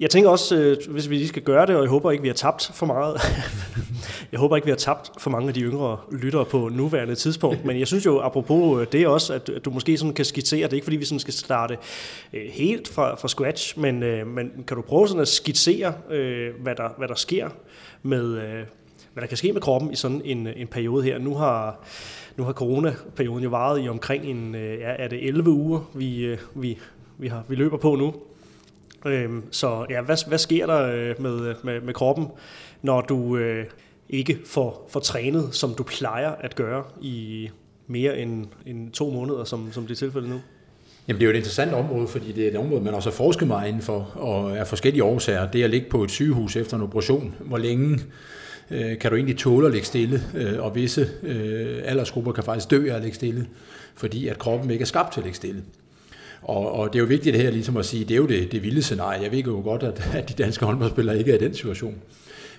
[0.00, 2.28] jeg tænker også, øh, hvis vi lige skal gøre det, og jeg håber ikke, vi
[2.28, 3.20] har tabt for meget.
[4.32, 7.64] jeg håber ikke, vi har tabt for mange af de yngre lyttere på nuværende tidspunkt.
[7.64, 10.72] Men jeg synes jo, apropos øh, det også, at du måske sådan kan skitsere, det
[10.72, 11.78] er ikke fordi, vi sådan skal starte
[12.32, 13.98] øh, helt fra, fra scratch, men,
[14.34, 15.92] men kan du prøve sådan at skitsere,
[16.62, 17.48] hvad der, hvad der sker
[18.02, 18.32] med,
[19.12, 21.18] hvad der kan ske med kroppen i sådan en, en periode her.
[21.18, 21.80] Nu har,
[22.36, 26.78] nu har coronaperioden jo varet i omkring en, ja, er det 11 uger, vi, vi,
[27.18, 28.14] vi, har, vi løber på nu.
[29.06, 32.26] Øhm, så ja, hvad, hvad sker der øh, med, med, med kroppen,
[32.82, 33.64] når du øh,
[34.08, 37.48] ikke får, får trænet, som du plejer at gøre i
[37.86, 40.40] mere end, end to måneder, som, som det er tilfældet nu?
[41.08, 43.14] Jamen det er jo et interessant område, fordi det er et område, man også har
[43.14, 45.50] forsket meget indenfor, og af forskellige årsager.
[45.50, 48.00] Det at ligge på et sygehus efter en operation, hvor længe
[48.70, 52.70] øh, kan du egentlig tåle at ligge stille, øh, og visse øh, aldersgrupper kan faktisk
[52.70, 53.46] dø af at ligge stille,
[53.94, 55.62] fordi at kroppen ikke er skabt til at ligge stille.
[56.42, 58.62] Og, og det er jo vigtigt her ligesom at sige, det er jo det, det
[58.62, 59.22] vilde scenarie.
[59.22, 61.94] Jeg ved jo godt, at, at de danske håndboldspillere ikke er i den situation.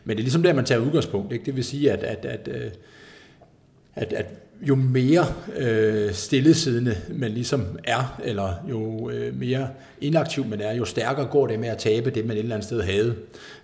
[0.03, 1.33] Men det er ligesom der, man tager udgangspunkt.
[1.33, 1.45] Ikke?
[1.45, 2.71] Det vil sige, at, at, at, øh,
[3.95, 4.25] at, at
[4.61, 5.25] jo mere
[5.57, 9.69] øh, stillesiddende man ligesom er, eller jo øh, mere
[10.01, 12.67] inaktiv man er, jo stærkere går det med at tabe det, man et eller andet
[12.67, 13.15] sted havde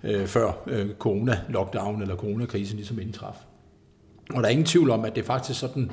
[0.04, 3.36] øh, før øh, corona-lockdown eller coronakrisen ligesom indtraf.
[4.30, 5.92] Og der er ingen tvivl om, at det er faktisk sådan,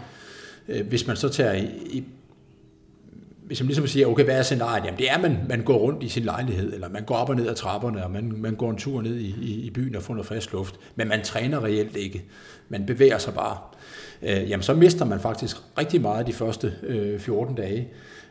[0.68, 2.04] øh, hvis man så tager i, i
[3.52, 4.84] hvis man ligesom siger, okay, hvad er scenariet?
[4.84, 7.28] Jamen det er, at man, man går rundt i sin lejlighed, eller man går op
[7.28, 9.96] og ned ad trapperne, og man, man går en tur ned i, i, i byen
[9.96, 12.24] og får noget frisk luft, men man træner reelt ikke.
[12.68, 13.56] Man bevæger sig bare.
[14.22, 17.88] Øh, jamen så mister man faktisk rigtig meget de første øh, 14 dage.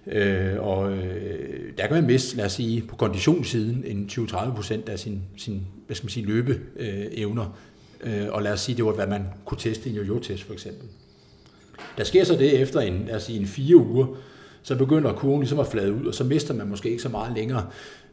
[0.07, 4.89] Øh, og øh, der kan man miste, lad os sige, på konditionssiden en 20-30 procent
[4.89, 7.57] af sin, sin hvad skal man sige, løbeevner.
[8.03, 10.43] Øh, øh, og lad os sige, det var, hvad man kunne teste i en jo-test
[10.43, 10.87] for eksempel.
[11.97, 14.07] Der sker så det efter en, lad os sige, en fire uger,
[14.63, 17.33] så begynder kurven ligesom at flade ud, og så mister man måske ikke så meget
[17.35, 17.65] længere.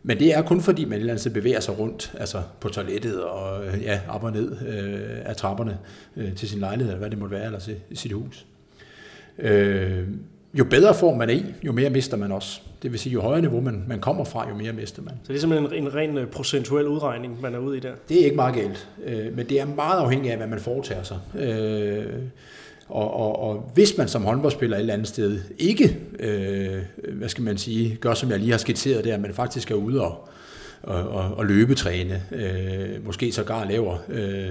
[0.02, 3.22] Men det er kun fordi, man et eller andet bevæger sig rundt, altså på toilettet
[3.22, 5.78] og øh, ja, op og ned øh, af trapperne
[6.16, 8.46] øh, til sin lejlighed, eller hvad det måtte være, eller til sit hus.
[9.38, 10.08] Øh,
[10.54, 12.60] jo bedre form man er i, jo mere mister man også.
[12.82, 15.14] Det vil sige, jo højere niveau man, man kommer fra, jo mere mister man.
[15.22, 17.92] Så det er simpelthen en, en ren øh, procentuel udregning, man er ude i der?
[18.08, 21.02] Det er ikke meget galt, øh, men det er meget afhængigt af, hvad man foretager
[21.02, 21.18] sig.
[21.38, 22.22] Øh,
[22.88, 27.44] og, og, og hvis man som håndboldspiller et eller andet sted ikke, øh, hvad skal
[27.44, 30.28] man sige, gør som jeg lige har skitseret der, men faktisk er ude og,
[30.82, 34.50] og, og, og løbetræne, øh, måske sågar laver øh,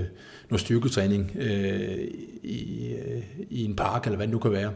[0.49, 1.97] noget styrketræning øh,
[2.43, 4.71] i, øh, i en park, eller hvad det nu kan være,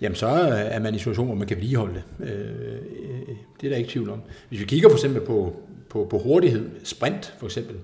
[0.00, 2.30] jamen så er man i en situation, hvor man kan vedligeholde det.
[2.30, 4.20] Øh, øh, det er der ikke tvivl om.
[4.48, 5.56] Hvis vi kigger for eksempel på,
[5.88, 7.76] på, på hurtighed, sprint for eksempel,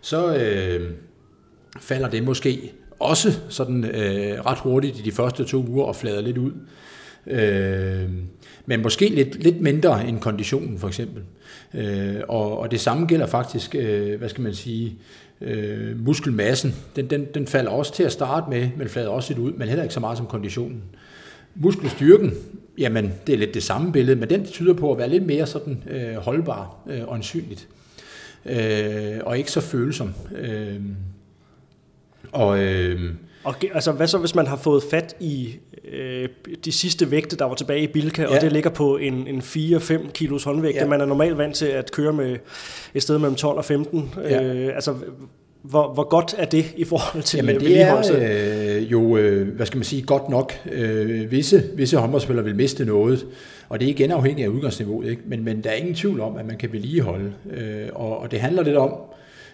[0.00, 0.90] så øh,
[1.80, 6.20] falder det måske også sådan øh, ret hurtigt i de første to uger og flader
[6.20, 6.52] lidt ud.
[7.26, 8.08] Øh,
[8.66, 11.22] men måske lidt, lidt mindre end konditionen for eksempel.
[11.74, 14.96] Øh, og, og det samme gælder faktisk, øh, hvad skal man sige,
[15.40, 16.74] øh, muskelmassen.
[16.96, 19.68] Den, den, den falder også til at starte med, men flader også lidt ud, men
[19.68, 20.82] heller ikke så meget som konditionen.
[21.54, 22.32] Muskelstyrken,
[22.78, 25.46] jamen det er lidt det samme billede, men den tyder på at være lidt mere
[25.46, 27.68] sådan øh, holdbar øh, og ansynligt.
[28.46, 30.14] Øh, og ikke så følsom.
[30.38, 30.80] Øh,
[32.32, 33.00] og, øh,
[33.44, 35.56] og altså, hvad så, hvis man har fået fat i
[35.92, 36.28] øh,
[36.64, 38.34] de sidste vægte, der var tilbage i Bilka, ja.
[38.34, 40.86] og det ligger på en, en 4-5 kilos håndvægt, ja.
[40.86, 42.36] man er normalt vant til at køre med
[42.94, 44.14] et sted mellem 12 og 15.
[44.16, 44.42] Ja.
[44.42, 44.94] Øh, altså,
[45.62, 49.66] hvor, hvor godt er det i forhold til Jamen, det er øh, jo, øh, hvad
[49.66, 50.52] skal man sige, godt nok.
[50.72, 53.26] Øh, visse, visse håndboldspillere vil miste noget,
[53.68, 55.22] og det er igen afhængigt af udgangsniveauet, ikke?
[55.26, 57.32] Men, men der er ingen tvivl om, at man kan vedligeholde.
[57.50, 58.94] Øh, og, og det handler lidt om,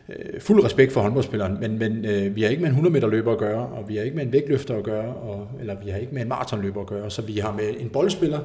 [0.09, 3.09] øh, fuld respekt for håndboldspilleren, men, men øh, vi har ikke med en 100 meter
[3.09, 5.91] løber at gøre, og vi har ikke med en vægtløfter at gøre, og, eller vi
[5.91, 8.41] har ikke med en maratonløber at gøre, så vi har med en boldspiller,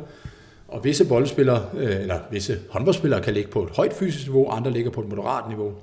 [0.68, 4.72] og visse boldspillere, øh, eller visse håndboldspillere kan ligge på et højt fysisk niveau, andre
[4.72, 5.74] ligger på et moderat niveau.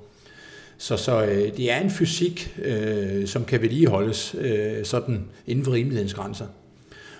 [0.77, 5.71] Så, så øh, det er en fysik, øh, som kan vedligeholdes øh, sådan inden for
[5.71, 6.45] rimelighedens grænser.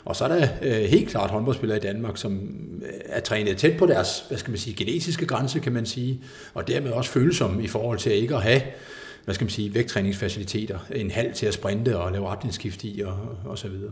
[0.06, 2.34] Og så er der øh, helt klart håndboldspillere i Danmark, som
[2.82, 6.22] øh, er trænet tæt på deres, hvad skal man sige, genetiske grænse, kan man sige,
[6.54, 8.62] og dermed også følsomme i forhold til ikke at have
[9.30, 13.18] hvad skal man sige, vægttræningsfaciliteter, en halv til at sprinte og lave retningsskift i og,
[13.46, 13.92] og så videre.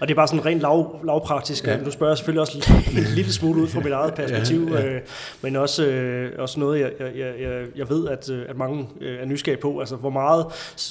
[0.00, 1.66] Og det er bare sådan rent lav, lavpraktisk.
[1.66, 1.84] Ja.
[1.84, 4.86] Du spørger selvfølgelig også en lille smule ud fra mit eget perspektiv, ja, ja.
[4.86, 5.00] Øh,
[5.42, 9.20] men også, øh, også noget, jeg, jeg, jeg, jeg ved, at, øh, at mange øh,
[9.20, 9.80] er nysgerrige på.
[9.80, 10.46] Altså, hvor meget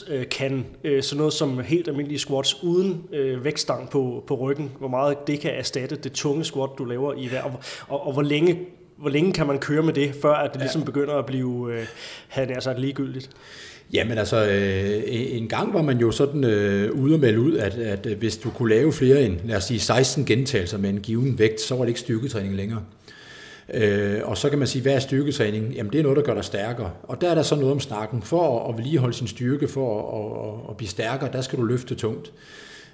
[0.08, 4.72] øh, kan øh, sådan noget som helt almindelige squats uden øh, vægtstang på, på ryggen,
[4.80, 7.54] hvor meget det kan erstatte det tunge squat, du laver i hver, og,
[7.88, 8.58] og, og hvor længe
[8.98, 11.86] hvor længe kan man køre med det, før at det ligesom begynder at blive, øh,
[12.28, 13.30] have det altså ligegyldigt?
[13.94, 17.74] Jamen altså, øh, en gang var man jo sådan øh, ude og melde ud, at,
[17.74, 21.00] at øh, hvis du kunne lave flere end, lad os sige, 16 gentagelser med en
[21.00, 22.82] given vægt, så var det ikke styrketræning længere.
[23.74, 25.74] Øh, og så kan man sige, hvad er styrketræning?
[25.74, 26.92] Jamen det er noget, der gør dig stærkere.
[27.04, 28.22] Og der er der så noget om snakken.
[28.22, 31.96] For at vedligeholde sin styrke, for at, at, at blive stærkere, der skal du løfte
[31.96, 32.32] tungt.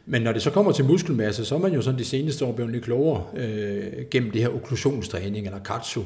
[0.05, 2.51] Men når det så kommer til muskelmasse, så er man jo sådan de seneste år
[2.51, 6.01] blevet lidt klogere øh, gennem det her okklusionstræning, eller katsu,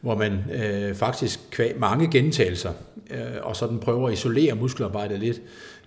[0.00, 2.72] hvor man øh, faktisk kvæg mange gentagelser,
[3.10, 5.40] øh, og sådan prøver at isolere muskelarbejdet lidt,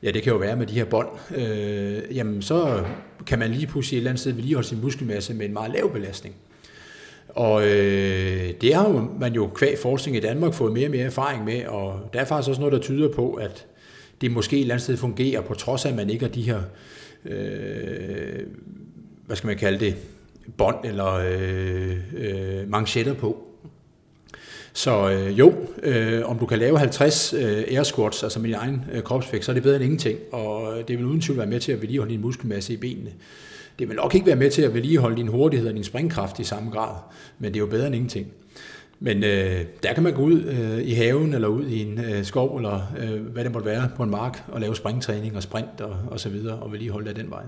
[0.03, 2.83] ja det kan jo være med de her bånd, øh, jamen så
[3.27, 5.93] kan man lige pludselig et eller andet sted vedligeholde sin muskelmasse med en meget lav
[5.93, 6.35] belastning.
[7.29, 11.05] Og øh, det har jo, man jo kvæg forskning i Danmark fået mere og mere
[11.05, 13.65] erfaring med, og der er faktisk også noget, der tyder på, at
[14.21, 16.41] det måske et eller andet sted fungerer, på trods af, at man ikke har de
[16.41, 16.61] her,
[17.25, 18.39] øh,
[19.25, 19.95] hvad skal man kalde det,
[20.57, 23.52] bånd eller øh, øh, manchetter på.
[24.73, 28.55] Så øh, jo, øh, om du kan lave 50 øh, air squats, altså med din
[28.55, 31.37] egen øh, kropsvægt, så er det bedre end ingenting, og øh, det vil uden tvivl
[31.37, 33.09] være med til at vedligeholde din muskelmasse i benene.
[33.79, 36.43] Det vil nok ikke være med til at vedligeholde din hurtighed og din springkraft i
[36.43, 36.95] samme grad,
[37.39, 38.27] men det er jo bedre end ingenting.
[39.05, 42.23] Men øh, der kan man gå ud øh, i haven eller ud i en øh,
[42.23, 45.81] skov eller øh, hvad det måtte være på en mark og lave springtræning og sprint
[45.81, 47.41] og, og så videre og vedligeholde det den vej.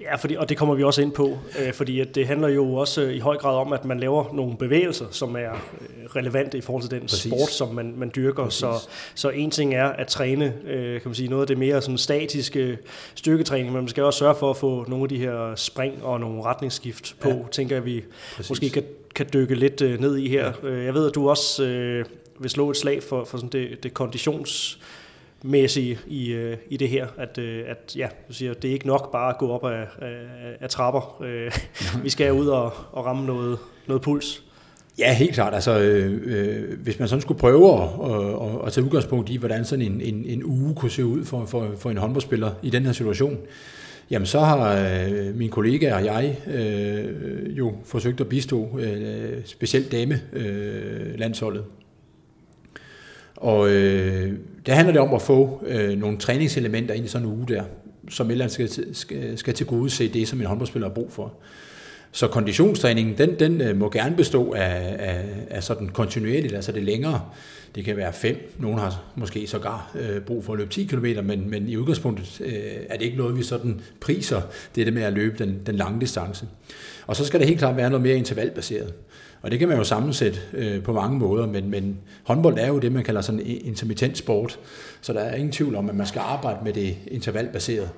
[0.00, 2.74] Ja, fordi, og det kommer vi også ind på, øh, fordi at det handler jo
[2.74, 6.58] også øh, i høj grad om, at man laver nogle bevægelser, som er øh, relevante
[6.58, 7.32] i forhold til den Præcis.
[7.32, 8.48] sport, som man, man dyrker.
[8.48, 11.82] Så, så en ting er at træne øh, kan man sige, noget af det mere
[11.82, 12.78] sådan statiske
[13.14, 16.20] styrketræning, men man skal også sørge for at få nogle af de her spring og
[16.20, 17.36] nogle retningsskift på, ja.
[17.52, 18.04] tænker jeg, vi
[18.36, 18.50] Præcis.
[18.50, 18.82] måske kan
[19.14, 20.52] kan dykke lidt øh, ned i her.
[20.62, 22.04] Øh, jeg ved, at du også øh,
[22.40, 27.06] vil slå et slag for, for sådan det, det konditionsmæssige i, øh, i det her,
[27.16, 29.86] at, øh, at ja, du siger, det er ikke nok bare at gå op af,
[29.98, 30.16] af,
[30.60, 31.22] af trapper.
[31.24, 31.52] Øh,
[32.04, 34.42] vi skal ud og, og ramme noget, noget puls.
[34.98, 35.54] Ja, helt klart.
[35.54, 39.64] Altså, øh, øh, hvis man sådan skulle prøve at, at, at tage udgangspunkt i, hvordan
[39.64, 42.86] sådan en, en, en uge kunne se ud for, for, for en håndboldspiller i den
[42.86, 43.38] her situation,
[44.10, 49.92] Jamen så har øh, min kollega og jeg øh, jo forsøgt at bistå øh, specielt
[49.92, 51.64] dame øh, landsholdet.
[53.36, 54.32] Og øh,
[54.66, 57.62] der handler det om at få øh, nogle træningselementer ind i sådan en uge der,
[58.08, 61.32] som ellers skal, skal, skal til gode se det, som en håndboldspiller har brug for.
[62.12, 66.82] Så konditionstræningen, den, den øh, må gerne bestå af, af, af sådan kontinuerligt, altså det
[66.82, 67.20] længere.
[67.74, 71.06] Det kan være 5, nogen har måske sågar øh, brug for at løbe 10 km,
[71.24, 72.52] men, men i udgangspunktet øh,
[72.88, 74.40] er det ikke noget, vi sådan priser,
[74.74, 76.46] det med at løbe den, den lange distance.
[77.06, 78.94] Og så skal det helt klart være noget mere intervalbaseret.
[79.42, 82.78] Og det kan man jo sammensætte øh, på mange måder, men, men håndbold er jo
[82.78, 84.58] det, man kalder sådan en intermittent sport,
[85.00, 87.90] så der er ingen tvivl om, at man skal arbejde med det intervalbaseret,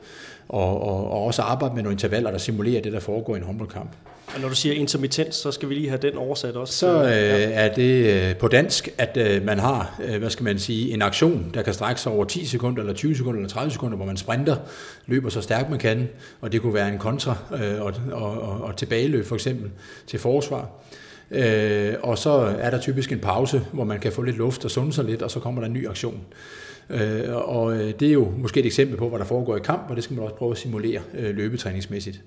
[0.49, 3.45] og, og, og også arbejde med nogle intervaller, der simulerer det, der foregår i en
[3.45, 3.91] håndboldkamp.
[4.35, 6.75] Og når du siger intermittens, så skal vi lige have den oversat også.
[6.75, 7.11] Så øh,
[7.53, 11.03] er det øh, på dansk, at øh, man har, øh, hvad skal man sige, en
[11.03, 14.07] aktion, der kan strække sig over 10 sekunder, eller 20 sekunder, eller 30 sekunder, hvor
[14.07, 14.57] man sprinter,
[15.07, 16.09] løber så stærkt man kan,
[16.41, 19.71] og det kunne være en kontra øh, og, og, og, og tilbageløb for eksempel
[20.07, 20.69] til forsvar.
[21.31, 24.71] Øh, og så er der typisk en pause, hvor man kan få lidt luft og
[24.71, 26.21] sunde sig lidt, og så kommer der en ny aktion.
[26.91, 29.91] Øh, og øh, det er jo måske et eksempel på, hvad der foregår i kamp,
[29.91, 32.21] og det skal man også prøve at simulere øh, løbetræningsmæssigt.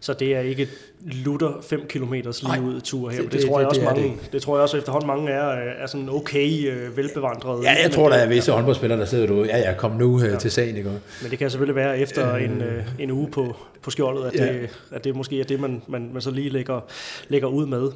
[0.00, 0.68] Så det er ikke
[1.02, 3.22] lutter 5 km lige ud tur her.
[3.22, 4.32] Det, det, tror jeg også det, mange, det.
[4.32, 5.48] det tror jeg også efterhånden mange er,
[5.82, 7.62] er sådan okay uh, velbevandrede.
[7.62, 8.56] Ja, jeg tror der er visse ja.
[8.56, 9.46] håndboldspillere der sidder derude.
[9.46, 10.36] Ja, ja, kom nu ja.
[10.36, 10.90] til sagen, ikke?
[11.22, 12.44] Men det kan selvfølgelig være efter øh.
[12.44, 14.52] en, uh, en uge på, på skjoldet, at, ja.
[14.52, 16.80] det, at det måske er det man, man, man så lige lægger,
[17.28, 17.90] lægger ud med.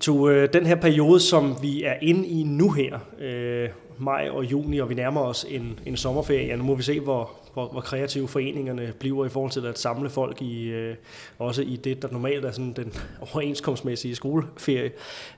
[0.00, 4.44] To, uh, den her periode, som vi er inde i nu her, uh, maj og
[4.44, 6.46] juni, og vi nærmer os en, en sommerferie.
[6.46, 9.78] Ja, nu må vi se, hvor, hvor, hvor kreative foreningerne bliver i forhold til at
[9.78, 10.96] samle folk i øh,
[11.38, 14.90] også i det, der normalt er sådan den overenskomstmæssige skoleferie.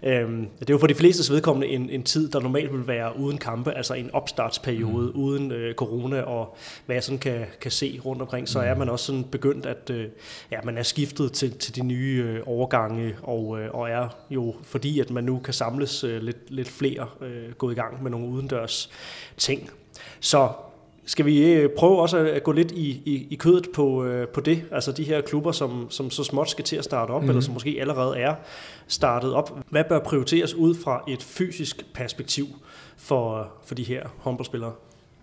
[0.03, 3.19] Øhm, det er jo for de fleste vedkommende en, en tid, der normalt vil være
[3.19, 5.21] uden kampe, altså en opstartsperiode mm.
[5.21, 8.67] uden øh, corona og hvad jeg sådan kan, kan se rundt omkring, så mm.
[8.67, 10.07] er man også sådan begyndt at øh,
[10.51, 14.55] ja, man er skiftet til, til de nye øh, overgange og, øh, og er jo
[14.63, 18.11] fordi at man nu kan samles øh, lidt, lidt flere øh, gå i gang med
[18.11, 18.91] nogle udendørs
[19.37, 19.71] ting.
[20.21, 20.49] Så
[21.07, 24.41] skal vi øh, prøve også at gå lidt i, i, i kødet på, øh, på
[24.41, 24.63] det?
[24.73, 27.29] Altså de her klubber, som, som så småt skal til at starte op, mm.
[27.29, 28.35] eller som måske allerede er
[28.89, 29.59] startet op.
[29.71, 32.47] Hvad bør prioriteres ud fra et fysisk perspektiv
[32.97, 34.73] for, for de her håndboldspillere?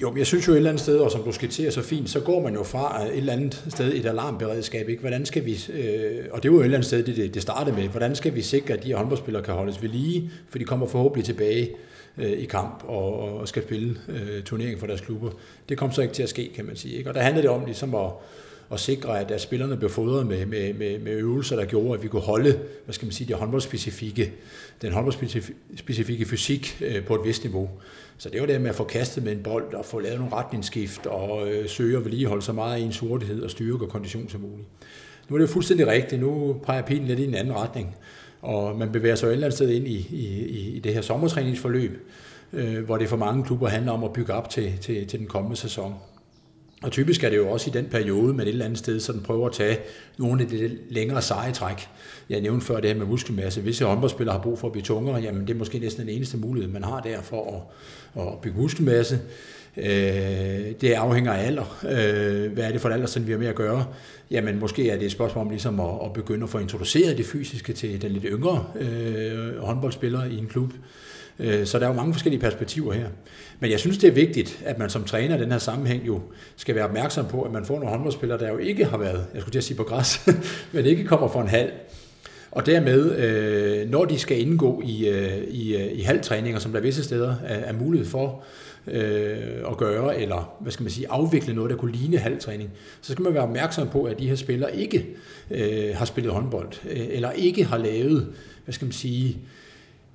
[0.01, 2.19] Jo, jeg synes jo et eller andet sted, og som du skitserer så fint, så
[2.19, 4.89] går man jo fra et eller andet sted et alarmberedskab.
[4.89, 5.01] Ikke?
[5.01, 7.75] Hvordan skal vi, øh, og det var jo et eller andet sted, det, det startede
[7.75, 10.63] med, hvordan skal vi sikre, at de her håndboldspillere kan holdes ved lige, for de
[10.63, 11.69] kommer forhåbentlig tilbage
[12.19, 15.31] øh, i kamp og, og skal spille øh, turnering for deres klubber.
[15.69, 16.95] Det kom så ikke til at ske, kan man sige.
[16.95, 17.09] Ikke?
[17.09, 18.11] Og der handlede det om ligesom at,
[18.71, 22.03] at sikre, at, at spillerne blev fodret med, med, med, med øvelser, der gjorde, at
[22.03, 24.33] vi kunne holde hvad skal man sige, det håndboldspecifikke,
[24.81, 27.69] den håndboldspecifikke fysik øh, på et vist niveau.
[28.17, 30.33] Så det var det med at få kastet med en bold og få lavet nogle
[30.33, 34.29] retningsskift og øh, søge at vedligeholde så meget af ens hurtighed og styrke og kondition
[34.29, 34.67] som muligt.
[35.29, 36.21] Nu er det jo fuldstændig rigtigt.
[36.21, 37.95] Nu peger pilen lidt i en anden retning.
[38.41, 41.01] Og man bevæger sig jo et eller andet sted ind i, i, i det her
[41.01, 42.07] sommertræningsforløb,
[42.53, 45.27] øh, hvor det for mange klubber handler om at bygge op til, til, til den
[45.27, 45.95] kommende sæson.
[46.83, 49.21] Og typisk er det jo også i den periode, man et eller andet sted sådan
[49.21, 49.77] prøver at tage
[50.17, 51.87] nogle af de længere seje træk.
[52.29, 53.61] Jeg nævnte før det her med muskelmasse.
[53.61, 53.87] Hvis en
[54.27, 56.83] har brug for at blive tungere, jamen det er måske næsten den eneste mulighed, man
[56.83, 57.67] har der for
[58.15, 59.19] at, at bygge muskelmasse.
[59.77, 61.79] Øh, det afhænger af alder.
[61.83, 63.85] Øh, hvad er det for et alder, som vi har med at gøre?
[64.31, 67.25] Jamen måske er det et spørgsmål om ligesom at, at begynde at få introduceret det
[67.25, 70.73] fysiske til den lidt yngre øh, håndboldspiller i en klub.
[71.39, 73.07] Øh, så der er jo mange forskellige perspektiver her.
[73.59, 76.21] Men jeg synes, det er vigtigt, at man som træner i den her sammenhæng jo
[76.55, 79.41] skal være opmærksom på, at man får nogle håndboldspillere, der jo ikke har været, jeg
[79.41, 80.27] skulle til at sige på græs,
[80.73, 81.69] men ikke kommer fra en halv.
[82.51, 86.79] Og dermed, øh, når de skal indgå i, øh, i, øh, i halvtræninger, som der
[86.79, 91.07] visse steder er, er mulighed for øh, øh, at gøre, eller hvad skal man sige,
[91.09, 92.69] afvikle noget, der kunne ligne halvtræning,
[93.01, 95.07] så skal man være opmærksom på, at de her spillere ikke
[95.51, 98.33] øh, har spillet håndbold, øh, eller ikke har lavet,
[98.65, 99.37] hvad skal man sige,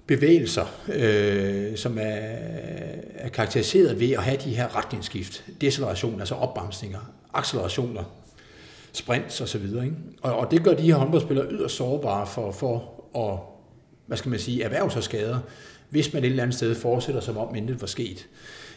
[0.06, 2.02] bevægelser, øh, som er,
[3.14, 8.04] er karakteriseret ved at have de her retningsskift, deceleration, altså opbremsninger, accelerationer,
[8.92, 9.64] sprints osv.
[9.64, 9.92] Ikke?
[10.22, 13.38] Og, og det gør de her håndboldspillere yderst sårbare for, for at
[14.06, 15.38] hvad skal man sige, erhverve sig skader,
[15.90, 18.26] hvis man et eller andet sted fortsætter som om intet var sket.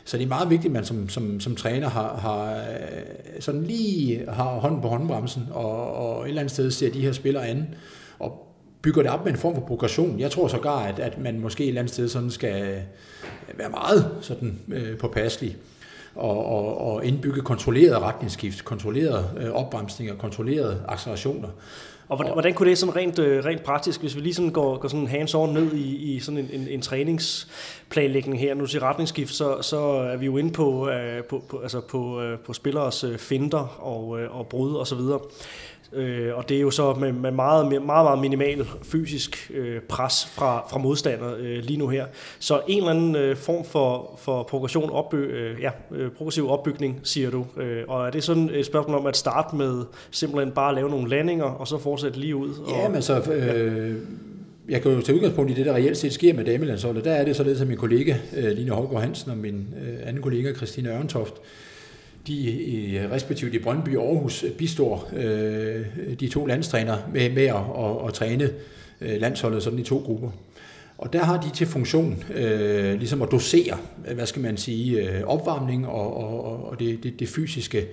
[0.07, 3.63] Så det er meget vigtigt, at man som, som, som træner har, har, øh, sådan
[3.63, 7.47] lige har hånden på håndbremsen og, og et eller andet sted ser de her spillere
[7.47, 7.67] an
[8.19, 8.47] og
[8.81, 10.19] bygger det op med en form for progression.
[10.19, 13.69] Jeg tror sågar, at, at man måske et eller andet sted sådan skal øh, være
[13.69, 15.57] meget sådan, øh, påpasselig
[16.15, 21.49] og, og, og indbygge kontrollerede retningsskift, kontrollerede øh, opbremsninger, kontrollerede accelerationer.
[22.09, 24.77] Og hvordan, hvordan kunne det sådan rent, øh, rent praktisk, hvis vi lige sådan går,
[24.77, 29.33] går sådan hands-on ned i, i sådan en, en, en træningsplanlægning her, nu til retningsskift,
[29.33, 33.03] så, så er vi jo inde på, øh, på, på, altså på, øh, på spillers
[33.03, 35.19] øh, finder og, øh, og brud og så videre.
[35.93, 40.25] Øh, og det er jo så med, med meget, meget, meget minimal fysisk øh, pres
[40.25, 42.05] fra, fra modstander øh, lige nu her.
[42.39, 46.99] Så en eller anden øh, form for, for progression, opby, øh, ja, øh, progressiv opbygning,
[47.03, 47.45] siger du.
[47.57, 50.89] Øh, og er det sådan et spørgsmål om at starte med simpelthen bare at lave
[50.89, 52.49] nogle landinger, og så fortsætte lige ud?
[52.49, 53.31] Og, ja, men så...
[53.31, 53.93] Øh, ja
[54.69, 57.05] jeg kan jo tage udgangspunkt i det, der reelt set sker med damelandsholdet.
[57.05, 60.21] Der er det således, at min kollega øh, Line Hårgaard Hansen og min øh, anden
[60.21, 61.33] kollega Christine Ørntoft,
[62.27, 65.85] de i respektive i Brøndby og Aarhus øh, bistår øh,
[66.19, 68.49] de to landstrænere med, med at, at, at træne
[69.01, 70.29] øh, landsholdet sådan i to grupper.
[70.97, 73.77] Og der har de til funktion øh, ligesom at dosere,
[74.13, 77.85] hvad skal man sige, øh, opvarmning og, og, og det, det, det fysiske.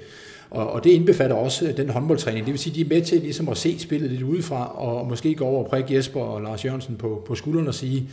[0.50, 2.46] Og, og det indbefatter også den håndboldtræning.
[2.46, 5.34] Det vil sige, de er med til ligesom at se spillet lidt udefra, og måske
[5.34, 8.08] gå over og prikke Jesper og Lars Jørgensen på, på skulderen og sige,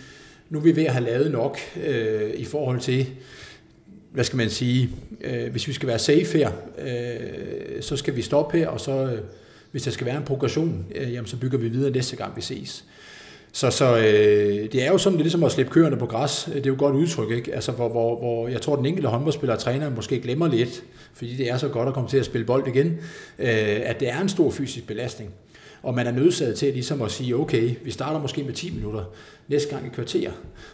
[0.49, 1.57] nu er vi ved at have lavet nok
[1.87, 3.07] øh, i forhold til,
[4.11, 4.89] hvad skal man sige,
[5.23, 8.91] øh, hvis vi skal være safe her, øh, så skal vi stoppe her, og så,
[8.91, 9.19] øh,
[9.71, 12.41] hvis der skal være en progression, øh, jamen, så bygger vi videre næste gang vi
[12.41, 12.85] ses.
[13.53, 16.47] Så, så øh, det er jo sådan lidt ligesom at slippe køerne på græs.
[16.47, 17.55] Øh, det er jo et godt udtryk, ikke?
[17.55, 21.35] Altså, hvor, hvor, hvor jeg tror, den enkelte håndboldspiller og træner måske glemmer lidt, fordi
[21.35, 22.87] det er så godt at komme til at spille bold igen,
[23.39, 25.33] øh, at det er en stor fysisk belastning.
[25.83, 29.03] Og man er nødsaget til ligesom at sige, okay, vi starter måske med 10 minutter,
[29.51, 30.31] næste gang et kvarter,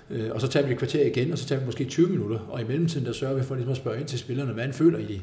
[0.10, 2.40] øh, og så tager vi et kvarter igen, og så tager vi måske 20 minutter,
[2.50, 5.00] og i mellemtiden der sørger vi for ligesom at spørge ind til spillerne, hvad føler
[5.00, 5.22] I?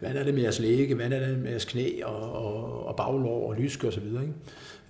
[0.00, 0.94] Hvad er det med jeres læge?
[0.94, 4.34] Hvad er det med jeres knæ og, og, og baglår og så videre, Ikke?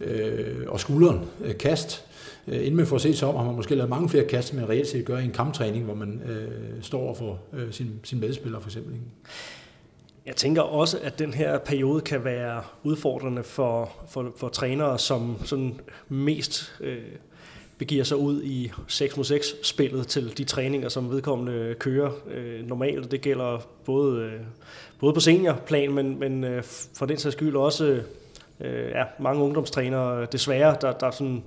[0.01, 2.05] Øh, og skulderen, øh, kast.
[2.49, 4.69] Øh, inden man får set sig om, har man måske lavet mange flere kast, man
[4.69, 8.61] reelt set gør i en kamptræning, hvor man øh, står for øh, sin, sin medspiller
[8.61, 8.95] for eksempel.
[8.95, 9.07] Ikke?
[10.27, 15.37] Jeg tænker også, at den her periode kan være udfordrende for, for, for trænere, som
[15.45, 16.99] sådan mest øh,
[17.83, 22.11] begiver sig ud i 6 mod 6 spillet til de træninger, som vedkommende øh, kører
[22.31, 23.11] øh, normalt.
[23.11, 24.41] Det gælder både, øh,
[25.01, 26.63] både på seniorplan, men, men øh,
[26.97, 27.85] for den sags skyld også
[28.61, 31.43] øh, ja, mange ungdomstrænere øh, desværre, der, der sådan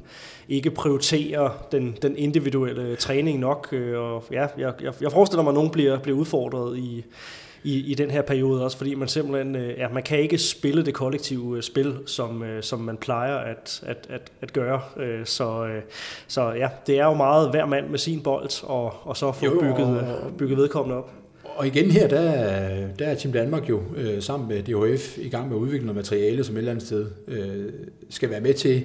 [0.50, 3.68] ikke prioriterer den, den individuelle træning nok.
[3.72, 7.06] Øh, og ja, jeg, jeg, jeg forestiller mig, at nogen bliver, bliver udfordret i,
[7.66, 10.86] i, i den her periode også, fordi man simpelthen, øh, ja, man kan ikke spille
[10.86, 14.82] det kollektive øh, spil, som, øh, som man plejer at, at, at, at gøre.
[15.26, 15.68] Så,
[16.28, 19.46] så ja, det er jo meget hver mand med sin bold, og, og så få
[19.46, 21.12] jo, bygget, og, bygget vedkommende op.
[21.56, 22.32] Og igen her, der,
[23.00, 25.96] der er Team Danmark jo øh, sammen med DHF i gang med at udvikle noget
[25.96, 27.74] materiale, som et eller andet sted øh,
[28.10, 28.84] skal være med til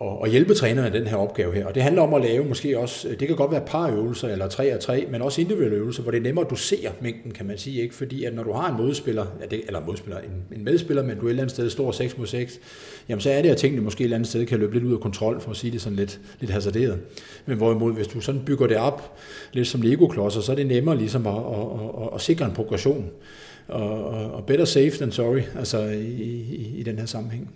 [0.00, 1.66] og, og hjælpe trænerne i den her opgave her.
[1.66, 4.28] Og det handler om at lave måske også, øh, det kan godt være par øvelser,
[4.28, 7.32] eller tre og tre, men også individuelle øvelser, hvor det er nemmere at dosere mængden,
[7.32, 7.82] kan man sige.
[7.82, 7.94] Ikke?
[7.94, 11.18] Fordi at når du har en modspiller, ja, det, eller modspiller, en, en medspiller, men
[11.18, 12.60] du er et eller andet sted står 6 mod 6,
[13.08, 14.92] jamen så er det, at tingene måske et eller andet sted kan løbe lidt ud
[14.92, 16.98] af kontrol, for at sige det sådan lidt, lidt hasarderet.
[17.46, 19.18] Men hvorimod, hvis du sådan bygger det op,
[19.52, 23.10] lidt som Lego-klodser, så er det nemmere ligesom at, at, at, at sikre en progression
[23.70, 27.54] og, og better safe than sorry, altså i, i, i den her sammenhæng.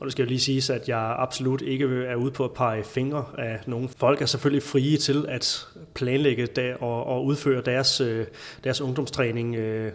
[0.00, 2.84] Og det skal jo lige siges, at jeg absolut ikke er ude på at pege
[2.84, 3.88] fingre af nogen.
[3.88, 8.26] Folk er selvfølgelig frie til at planlægge og, og udføre deres, øh,
[8.64, 9.92] deres ungdomstræning øh,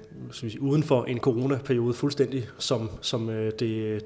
[0.59, 4.01] uden for en coronaperiode fuldstændig, som, som øh, det,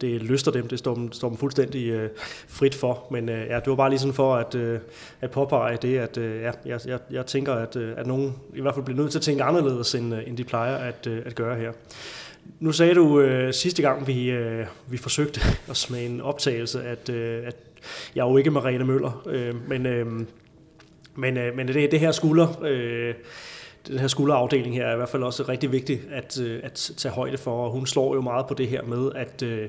[0.00, 2.10] det lyster dem, det står dem, står dem fuldstændig øh,
[2.48, 3.06] frit for.
[3.10, 4.78] Men øh, ja, det var bare lige sådan for at, øh,
[5.20, 8.60] at påpege det, at øh, ja, jeg, jeg, jeg tænker, at, øh, at nogen i
[8.60, 11.22] hvert fald bliver nødt til at tænke anderledes, end, øh, end de plejer at, øh,
[11.26, 11.72] at gøre her.
[12.60, 17.08] Nu sagde du øh, sidste gang, vi, øh, vi forsøgte os med en optagelse, at,
[17.08, 17.56] øh, at
[18.14, 20.06] jeg er jo ikke Marene Møller, øh, men, øh,
[21.14, 22.62] men, øh, men det, det her skulder...
[22.62, 23.14] Øh,
[23.88, 27.12] den her skulderafdeling her er i hvert fald også rigtig vigtig at, øh, at tage
[27.12, 29.68] højde for, og hun slår jo meget på det her med, at, øh,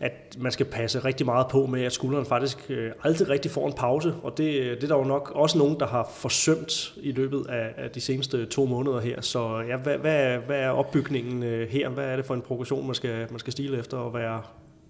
[0.00, 3.66] at man skal passe rigtig meget på med, at skulderen faktisk øh, aldrig rigtig får
[3.66, 7.12] en pause, og det, det er der jo nok også nogen, der har forsømt i
[7.12, 9.20] løbet af, af de seneste to måneder her.
[9.20, 11.88] Så ja, hvad, hvad, hvad er opbygningen her?
[11.88, 14.42] Hvad er det for en progression, man skal, man skal stile efter og være,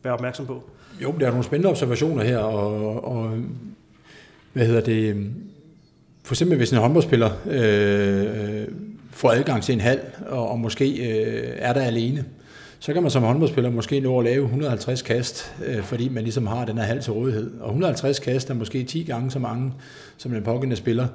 [0.03, 0.63] være opmærksom på?
[1.03, 3.39] Jo, der er nogle spændende observationer her, og, og
[4.53, 5.27] hvad hedder det
[6.25, 8.69] for eksempel hvis en håndboldspiller øh,
[9.11, 12.25] får adgang til en hal, og, og måske øh, er der alene,
[12.79, 16.47] så kan man som håndboldspiller måske nå at lave 150 kast, øh, fordi man ligesom
[16.47, 17.51] har den her hal til rådighed.
[17.61, 19.73] Og 150 kast er måske 10 gange så mange,
[20.17, 21.07] som den pågældende spiller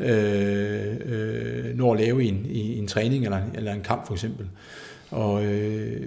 [0.00, 4.14] øh, øh, når at lave i en, i en træning eller, eller en kamp for
[4.14, 4.46] eksempel.
[5.14, 6.00] Og øh,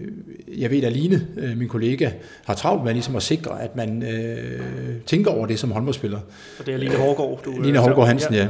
[0.57, 2.09] jeg ved, at Line, øh, min kollega,
[2.45, 4.61] har travlt med ligesom at sikre, at man øh,
[5.05, 6.19] tænker over det som håndboldspiller.
[6.59, 8.39] Og det er Line Hårgaard, du Line Hårgaard Hansen, ja.
[8.39, 8.47] ja.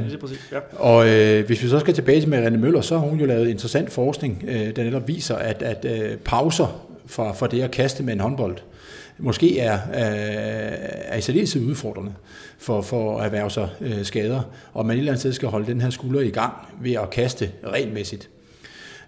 [0.52, 0.58] Ja.
[0.72, 3.48] Og øh, hvis vi så skal tilbage til Marianne Møller, så har hun jo lavet
[3.48, 8.02] interessant forskning, øh, der netop viser, at, at øh, pauser fra, fra det at kaste
[8.02, 8.56] med en håndbold,
[9.18, 10.72] måske er, øh,
[11.04, 12.12] er i særdeleshed udfordrende
[12.58, 14.40] for, for at erhverve sig øh, skader,
[14.72, 17.10] og man et eller andet sted skal holde den her skulder i gang ved at
[17.10, 18.28] kaste regelmæssigt.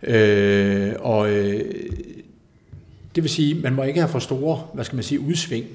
[0.02, 1.74] Øh, og øh,
[3.14, 5.66] det vil sige, man må ikke have for store, hvad skal man sige, udsving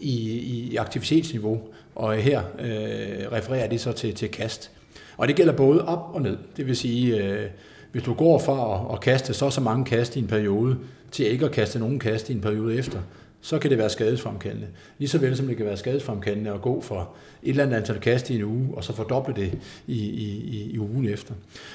[0.00, 1.60] i, i aktivitetsniveau,
[1.94, 4.70] og her øh, refererer det så til, til kast.
[5.16, 6.36] Og det gælder både op og ned.
[6.56, 7.46] Det vil sige, øh,
[7.92, 10.76] hvis du går fra at, at kaste så så mange kast i en periode,
[11.10, 12.98] til ikke at kaste nogen kast i en periode efter,
[13.44, 14.66] så kan det være skadesfremkaldende.
[14.98, 17.06] Ligeså vel som det kan være skadesfremkaldende at gå fra
[17.42, 20.78] et eller andet antal kast i en uge, og så fordoble det i, i, i
[20.78, 21.34] ugen efter.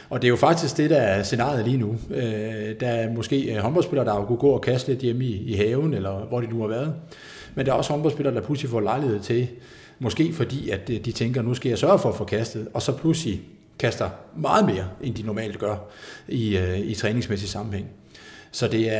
[0.10, 1.98] Og det er jo faktisk det, der er scenariet lige nu.
[2.10, 5.36] Øh, der er måske øh, håndboldspillere, der har kunne gå og kaste lidt hjemme i,
[5.36, 6.96] i haven, eller hvor det nu har været.
[7.56, 9.48] men der er også håndboldspillere, der pludselig får lejlighed til,
[10.00, 12.82] måske fordi, at øh, de tænker, nu skal jeg sørge for at få kastet, og
[12.82, 13.42] så pludselig
[13.80, 15.76] kaster meget mere, end de normalt gør
[16.28, 17.88] i, øh, i træningsmæssig sammenhæng.
[18.52, 19.00] Så det er,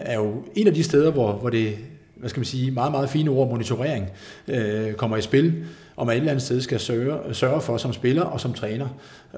[0.00, 1.76] er jo en af de steder, hvor, hvor det
[2.18, 4.06] hvad skal man sige, meget, meget fine ord, monitorering,
[4.48, 5.64] øh, kommer i spil,
[5.96, 8.88] og man et eller andet sted skal sørge, sørge for som spiller og som træner,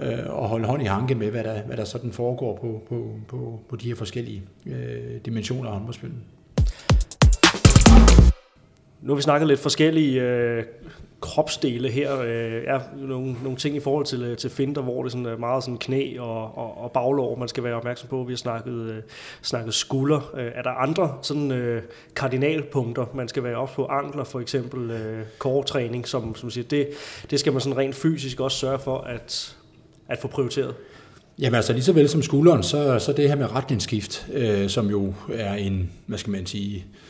[0.02, 3.10] øh, og holde hånd i hanke med, hvad der, hvad der sådan foregår på, på,
[3.28, 6.18] på, på de her forskellige øh, dimensioner af håndboldspillet.
[9.02, 10.64] Nu har vi snakket lidt forskellige øh,
[11.20, 12.20] kropsdele her.
[12.20, 15.36] Øh, er nogle, nogle ting i forhold til, øh, til finder, hvor det sådan er
[15.36, 18.22] meget sådan knæ og, og, og baglår, man skal være opmærksom på.
[18.22, 19.02] Vi har snakket, øh,
[19.42, 20.30] snakket skulder.
[20.36, 21.82] Øh, er der andre sådan øh,
[22.16, 23.86] kardinalpunkter, man skal være op på?
[23.86, 26.88] Ankler for eksempel, øh, core-træning, som, som siger, det,
[27.30, 29.56] det skal man sådan rent fysisk også sørge for at,
[30.08, 30.74] at få prioriteret.
[31.38, 34.90] Jamen altså lige så vel som skulderen, så, så det her med retningsskift, øh, som
[34.90, 37.09] jo er en, hvad skal man sige, Øh,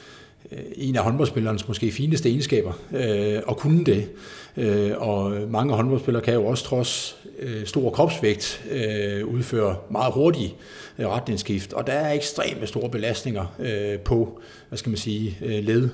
[0.52, 4.08] Øh, en af håndboldspillernes måske fineste egenskaber, øh, og kunne det.
[4.56, 10.54] Øh, og mange håndboldspillere kan jo også trods øh, stor kropsvægt øh, udføre meget hurtige
[10.98, 15.64] øh, retningsskift, og der er ekstremt store belastninger øh, på, hvad skal man sige, øh,
[15.64, 15.88] led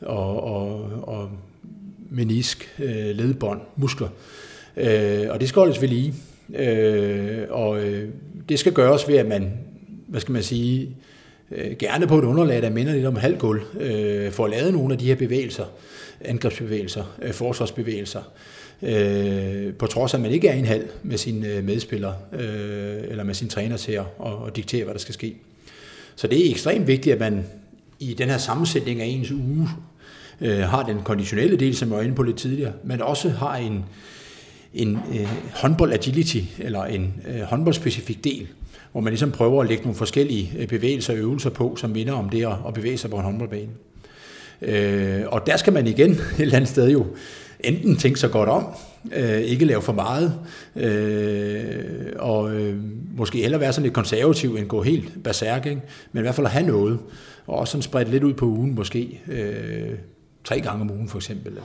[0.00, 1.30] og, og, og
[2.10, 4.08] menisk, øh, ledbånd, muskler.
[4.76, 6.14] Øh, og det skal holdes ved lige.
[6.54, 8.08] Øh, og øh,
[8.48, 9.52] det skal gøres ved, at man,
[10.06, 10.96] hvad skal man sige,
[11.56, 14.98] øh, gerne på et underlag, der minder lidt om halvgulv, øh, får lavet nogle af
[14.98, 15.64] de her bevægelser,
[16.20, 18.22] angrebsbevægelser, øh, forsvarsbevægelser,
[18.82, 23.10] øh, på trods af, at man ikke er en halv med sin øh, medspiller øh,
[23.10, 25.36] eller med sin træner til at, og, og diktere, hvad der skal ske.
[26.16, 27.44] Så det er ekstremt vigtigt, at man
[28.00, 29.68] i den her sammensætning af ens uge
[30.40, 33.56] øh, har den konditionelle del, som jeg var inde på lidt tidligere, men også har
[33.56, 33.84] en,
[34.74, 38.48] en øh, håndbold agility, eller en øh, håndboldspecifik del,
[38.92, 42.12] hvor man ligesom prøver at lægge nogle forskellige øh, bevægelser og øvelser på, som minder
[42.12, 43.70] om det at bevæge sig på en håndboldbane.
[44.62, 47.06] Øh, og der skal man igen et eller andet sted jo
[47.60, 48.66] enten tænke sig godt om,
[49.12, 50.34] øh, ikke lave for meget,
[50.76, 52.76] øh, og øh,
[53.16, 55.82] måske heller være sådan lidt konservativ end gå helt berserk, ikke?
[56.12, 56.98] men i hvert fald at have noget,
[57.46, 59.20] og også sådan spredt lidt ud på ugen måske,
[60.44, 61.62] tre gange om ugen for eksempel, eller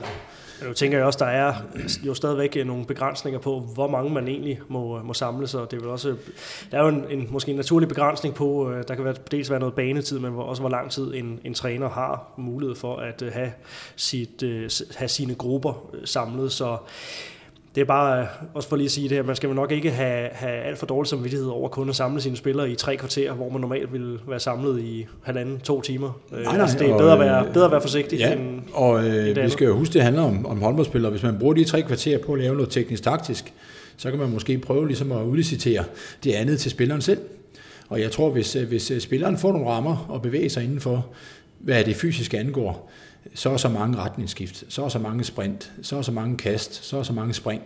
[0.66, 1.54] nu tænker jeg også, der er
[2.02, 5.60] jo stadigvæk øh, nogle begrænsninger på, hvor mange man egentlig må, øh, må samle sig.
[5.70, 6.16] Det er vel også,
[6.70, 9.50] der er jo en, en, måske en naturlig begrænsning på, øh, der kan være, dels
[9.50, 13.22] være noget banetid, men også hvor lang tid en, en træner har mulighed for at
[13.32, 13.52] have,
[13.96, 14.44] sit,
[14.96, 16.52] have sine grupper samlet.
[16.52, 16.76] Så
[17.78, 20.28] det er bare, også for lige at sige det her, man skal nok ikke have,
[20.32, 23.48] have alt for dårlig samvittighed over kun at samle sine spillere i tre kvarter, hvor
[23.48, 26.20] man normalt ville være samlet i halvanden, to timer.
[26.30, 29.04] Nej, nej, altså, det er bedre, at være, bedre at være forsigtig ja, end, og
[29.04, 31.10] øh, end vi skal jo huske, det handler om, om håndboldspillere.
[31.10, 33.52] Hvis man bruger de tre kvarter på at lave noget teknisk-taktisk,
[33.96, 35.84] så kan man måske prøve ligesom at udlicitere
[36.24, 37.20] det andet til spilleren selv.
[37.88, 41.06] Og jeg tror, hvis, hvis spilleren får nogle rammer og bevæger sig indenfor,
[41.58, 42.90] hvad det fysiske angår,
[43.34, 46.84] så og så mange retningsskift, så og så mange sprint, så og så mange kast,
[46.84, 47.62] så og så mange spring.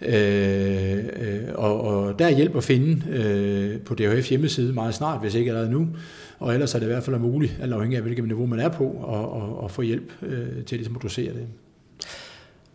[0.00, 5.20] Øh, øh, og, og der er hjælp at finde øh, på DHF hjemmeside meget snart,
[5.20, 5.88] hvis ikke allerede nu.
[6.38, 8.68] Og ellers er det i hvert fald muligt, alt afhængig af hvilket niveau man er
[8.68, 11.46] på, at, at, at få hjælp øh, til ligesom at dosere det.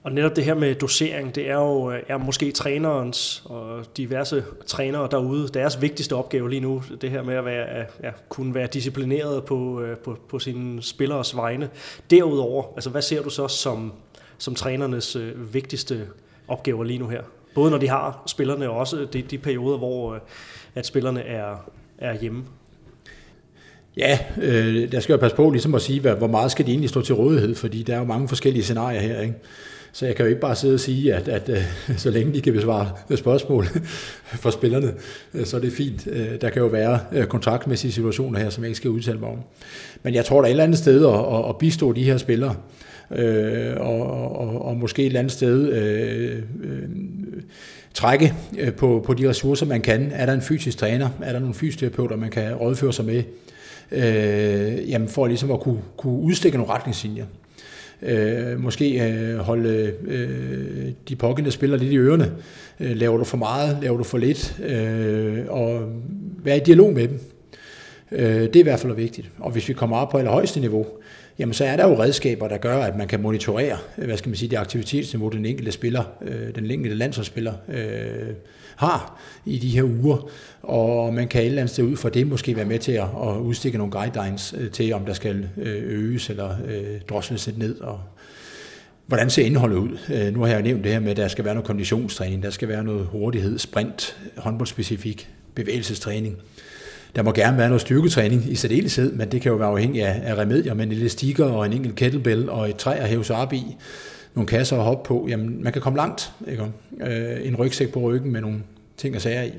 [0.04, 4.44] Og netop det her med dosering, det er jo øh, er måske trænerens og diverse
[4.68, 8.68] trænere derude, deres vigtigste opgave lige nu, det her med at være, ja, kunne være
[8.68, 11.70] disciplineret på, øh, på, på sine spillers vegne.
[12.12, 13.94] Derudover, altså hvad ser du så som,
[14.38, 16.08] som trænernes øh, vigtigste
[16.48, 17.22] opgaver lige nu her?
[17.56, 20.20] Både når de har spillerne, og også de, de perioder, hvor
[20.76, 22.44] at spillerne er, er hjemme.
[23.98, 26.90] Ja, øh, der skal jeg passe på ligesom at sige, hvor meget skal de egentlig
[26.90, 29.22] stå til rådighed, fordi der er jo mange forskellige scenarier her.
[29.22, 29.34] Ikke?
[29.98, 32.34] Så jeg kan jo ikke bare sidde og sige, at, at, øh, at så længe
[32.34, 33.66] de kan besvare spørgsmål
[34.44, 34.94] for spillerne,
[35.34, 36.08] øh, så er det fint.
[36.12, 39.38] Øh, der kan jo være kontraktmæssige situationer her, som jeg ikke skal udtale mig om.
[40.04, 42.56] Men jeg tror, der er et eller andet sted at, at bistå de her spillere,
[43.78, 44.02] og,
[44.36, 46.90] og, og måske et eller andet sted øh, øh,
[47.94, 48.34] trække
[48.78, 50.12] på, på de ressourcer, man kan.
[50.14, 51.10] Er der en fysisk træner?
[51.22, 53.24] Er der nogle fysioterapeuter, man kan rådføre sig med?
[53.92, 57.26] Øh, jamen for ligesom at kunne, kunne udstikke nogle retningslinjer
[58.02, 62.32] øh, måske øh, holde øh, de pågældende spillere lidt i ørerne.
[62.80, 63.78] Øh, laver du for meget?
[63.82, 64.60] Laver du for lidt?
[64.64, 65.82] Øh, og
[66.44, 67.20] være i dialog med dem.
[68.12, 69.30] Øh, det er i hvert fald vigtigt.
[69.40, 70.86] Og hvis vi kommer op på allerhøjeste niveau,
[71.40, 74.36] jamen så er der jo redskaber, der gør, at man kan monitorere, hvad skal man
[74.38, 78.34] sige, det aktivitetsniveau, den enkelte spiller, øh, den enkelte landsholdsspiller øh,
[78.76, 80.30] har i de her uger,
[80.62, 83.08] og man kan et eller andet sted ud fra det måske være med til at,
[83.24, 87.58] at udstikke nogle guidelines øh, til, om der skal øh, øges eller øh, drosles lidt
[87.58, 88.00] ned, og
[89.08, 89.98] Hvordan ser indholdet ud?
[90.14, 92.50] Øh, nu har jeg nævnt det her med, at der skal være noget konditionstræning, der
[92.50, 96.38] skal være noget hurtighed, sprint, håndboldspecifik, bevægelsestræning
[97.16, 100.22] der må gerne være noget styrketræning i særdeleshed, men det kan jo være afhængigt af,
[100.24, 103.54] af remedier, men elastikker og en enkelt kettlebell og et træ at hæve sig op
[103.54, 103.78] i,
[104.34, 106.32] nogle kasser at hoppe på, jamen man kan komme langt.
[106.48, 106.64] Ikke?
[107.02, 108.58] Øh, en rygsæk på ryggen med nogle
[108.98, 109.54] ting og sager i.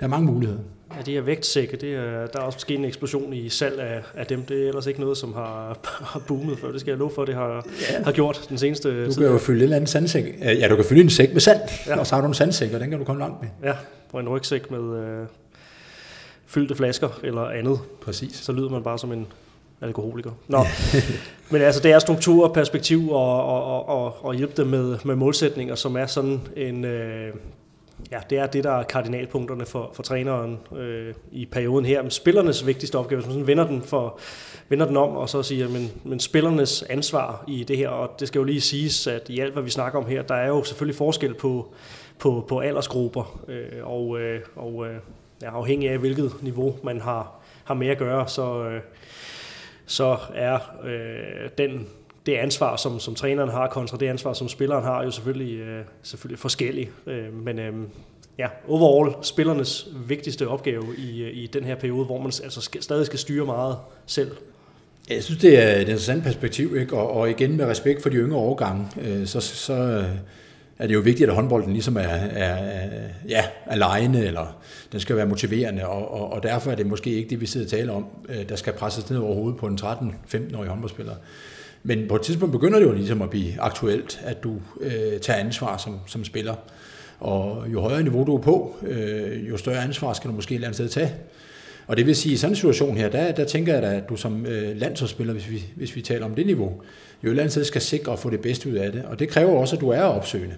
[0.00, 0.60] Der er mange muligheder.
[0.96, 4.02] Ja, de her vægtsække, det er, der er også sket en eksplosion i salg af,
[4.16, 4.42] af dem.
[4.42, 5.78] Det er ellers ikke noget, som har,
[6.12, 6.72] har boomet før.
[6.72, 8.04] Det skal jeg love for, det har, ja.
[8.04, 10.24] har gjort den seneste Du kan jo fylde et eller andet sandsæk.
[10.40, 11.98] Ja, du kan fylde en sæk med sand, ja.
[11.98, 13.48] og så har du en sandsæk, og den kan du komme langt med.
[13.64, 13.72] Ja,
[14.12, 15.26] og en rygsæk med øh,
[16.48, 17.80] fyldte flasker eller andet.
[18.00, 18.36] Præcis.
[18.36, 19.26] Så lyder man bare som en
[19.80, 20.30] alkoholiker.
[20.48, 20.58] Nå,
[21.50, 25.16] men altså det er struktur og perspektiv og, og, og, og hjælpe dem med, med
[25.16, 26.84] målsætninger, som er sådan en...
[26.84, 27.34] Øh,
[28.10, 32.02] ja, det er det, der er kardinalpunkterne for, for træneren øh, i perioden her.
[32.02, 34.18] Men spillernes vigtigste opgave, hvis man sådan vender den, for,
[34.68, 38.28] vender den om og så siger, men, men spillernes ansvar i det her, og det
[38.28, 40.64] skal jo lige siges, at i alt, hvad vi snakker om her, der er jo
[40.64, 41.72] selvfølgelig forskel på,
[42.18, 44.96] på, på aldersgrupper, øh, og, øh, og øh,
[45.42, 48.80] ja, afhængig af, hvilket niveau man har, har med at gøre, så, øh,
[49.86, 51.86] så er øh, den
[52.28, 55.84] det ansvar, som, som træneren har, kontra det ansvar, som spilleren har, jo selvfølgelig, øh,
[56.02, 56.90] selvfølgelig forskellig.
[57.06, 57.72] Øh, men øh,
[58.38, 62.82] ja, overall spillernes vigtigste opgave i, øh, i den her periode, hvor man altså skal,
[62.82, 63.76] stadig skal styre meget
[64.06, 64.30] selv.
[65.10, 66.96] Jeg synes, det er et interessant perspektiv, ikke?
[66.96, 70.04] Og, og igen med respekt for de yngre årgange, øh, så, så
[70.78, 74.58] er det jo vigtigt, at håndbolden ligesom er, er, er ja, er lejende, eller
[74.92, 77.66] den skal være motiverende, og, og, og derfor er det måske ikke det, vi sidder
[77.66, 81.14] og taler om, øh, der skal presses ned over hovedet på en 13-15-årig håndboldspiller.
[81.82, 85.40] Men på et tidspunkt begynder det jo ligesom at blive aktuelt, at du øh, tager
[85.40, 86.54] ansvar som, som spiller.
[87.20, 90.54] Og jo højere niveau du er på, øh, jo større ansvar skal du måske et
[90.54, 91.14] eller andet sted tage.
[91.88, 93.94] Og det vil sige, at i sådan en situation her, der, der tænker jeg da,
[93.94, 96.72] at du som øh, landsholdsspiller, hvis vi, hvis vi taler om det niveau,
[97.24, 99.04] jo et eller andet sted skal sikre at få det bedste ud af det.
[99.04, 100.54] Og det kræver også, at du er opsøgende.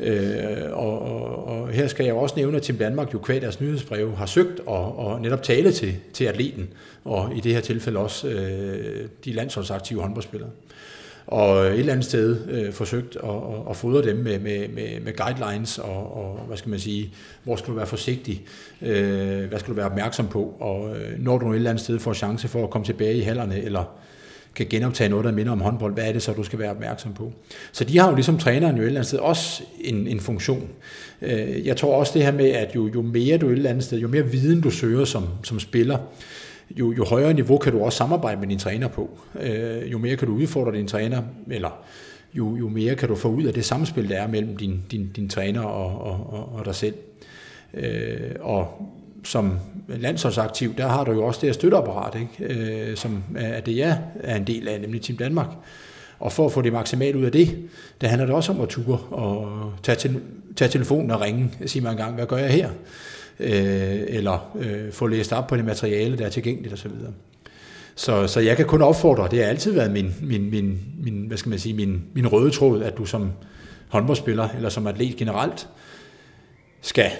[0.00, 3.60] Øh, og, og, og her skal jeg også nævne, at Team Danmark jo kvad deres
[3.60, 6.68] nyhedsbrev har søgt og, og netop tale til, til atleten,
[7.04, 10.50] og i det her tilfælde også øh, de landsholdsaktive håndboldspillere.
[11.26, 15.00] Og et eller andet sted øh, forsøgt at, at, at fodre dem med, med, med,
[15.00, 17.12] med guidelines og, og, hvad skal man sige,
[17.44, 18.42] hvor skal du være forsigtig,
[18.82, 21.98] øh, hvad skal du være opmærksom på, og øh, når du et eller andet sted
[21.98, 23.84] får chance for at komme tilbage i hallerne, eller
[24.54, 27.12] kan genoptage noget, der minder om håndbold, hvad er det så, du skal være opmærksom
[27.12, 27.32] på?
[27.72, 30.68] Så de har jo ligesom træneren jo et eller andet sted også en, en funktion.
[31.22, 33.84] Øh, jeg tror også det her med, at jo, jo mere du et eller andet
[33.84, 35.98] sted, jo mere viden du søger som, som spiller,
[36.70, 39.10] jo, jo højere niveau kan du også samarbejde med din træner på.
[39.40, 41.84] Øh, jo mere kan du udfordre din træner, eller
[42.34, 45.10] jo, jo mere kan du få ud af det samspil, der er mellem din, din,
[45.16, 46.94] din træner og, og, og, og dig selv.
[47.74, 48.88] Øh, og
[49.24, 49.58] som
[49.88, 52.54] landsholdsaktiv, der har du jo også det her støtteapparat, ikke?
[52.54, 55.48] Øh, som er det, jeg er en del af, nemlig Team Danmark.
[56.18, 57.58] Og for at få det maksimalt ud af det,
[58.00, 60.20] der handler det også om at ture og tage, til,
[60.56, 62.70] tage telefonen og ringe og sige mig en gang, hvad gør jeg her?
[63.40, 66.90] Øh, eller øh, få læst op på det materiale, der er tilgængeligt osv.
[67.94, 71.36] Så, så jeg kan kun opfordre, det har altid været min, min, min, min, hvad
[71.36, 73.32] skal man sige, min, min røde tråd, at du som
[73.88, 75.68] håndboldspiller eller som atlet generelt
[76.80, 77.10] skal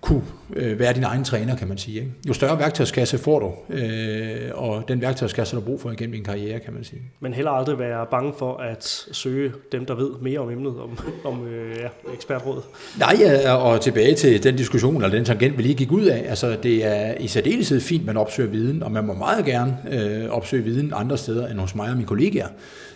[0.00, 0.22] kunne
[0.56, 2.00] øh, være din egen træner, kan man sige.
[2.00, 2.12] Ikke?
[2.28, 6.24] Jo større værktøjskasse får du, øh, og den værktøjskasse, du har brug for igennem din
[6.24, 7.02] karriere, kan man sige.
[7.20, 10.98] Men heller aldrig være bange for at søge dem, der ved mere om emnet, om,
[11.24, 12.62] om øh, ja, ekspertråd.
[12.98, 16.24] Nej, ja, og tilbage til den diskussion, eller den tangent, vi lige gik ud af.
[16.28, 20.30] Altså, det er i særdeleshed fint, man opsøger viden, og man må meget gerne øh,
[20.30, 22.48] opsøge viden andre steder end hos mig og mine kollegaer.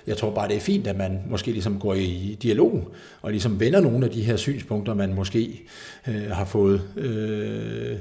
[0.07, 3.61] Jeg tror bare, det er fint, at man måske ligesom går i dialog, og ligesom
[3.61, 5.63] vender nogle af de her synspunkter, man måske
[6.09, 7.99] øh, har fået, øh, Øh,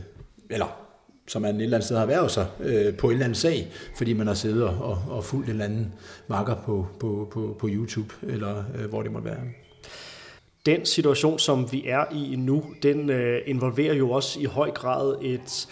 [0.49, 0.89] eller
[1.27, 3.67] som man et eller andet sted har været sig øh, på en eller anden sag,
[3.97, 5.93] fordi man har siddet og, og fulgt en eller anden
[6.27, 9.37] marker på, på, på, på YouTube, eller øh, hvor det måtte være.
[10.65, 15.15] Den situation, som vi er i nu, den øh, involverer jo også i høj grad
[15.21, 15.67] et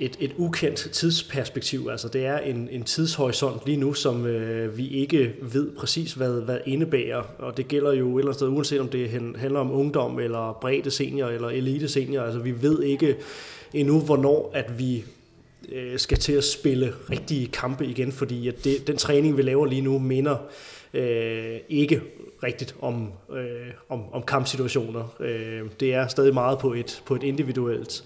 [0.00, 1.88] et, et ukendt tidsperspektiv.
[1.90, 6.40] Altså det er en, en tidshorisont lige nu, som øh, vi ikke ved præcis, hvad,
[6.40, 7.22] hvad indebærer.
[7.38, 10.58] Og det gælder jo et eller andet sted, uanset om det handler om ungdom, eller
[10.60, 12.22] bredde senior, eller elite senior.
[12.22, 13.16] Altså vi ved ikke
[13.72, 15.04] endnu, hvornår at vi
[15.72, 19.66] øh, skal til at spille rigtige kampe igen, fordi at det, den træning, vi laver
[19.66, 20.36] lige nu, minder
[20.94, 22.00] øh, ikke
[22.42, 25.16] rigtigt om, øh, om, om kampsituationer.
[25.20, 28.04] Øh, det er stadig meget på et, på et individuelt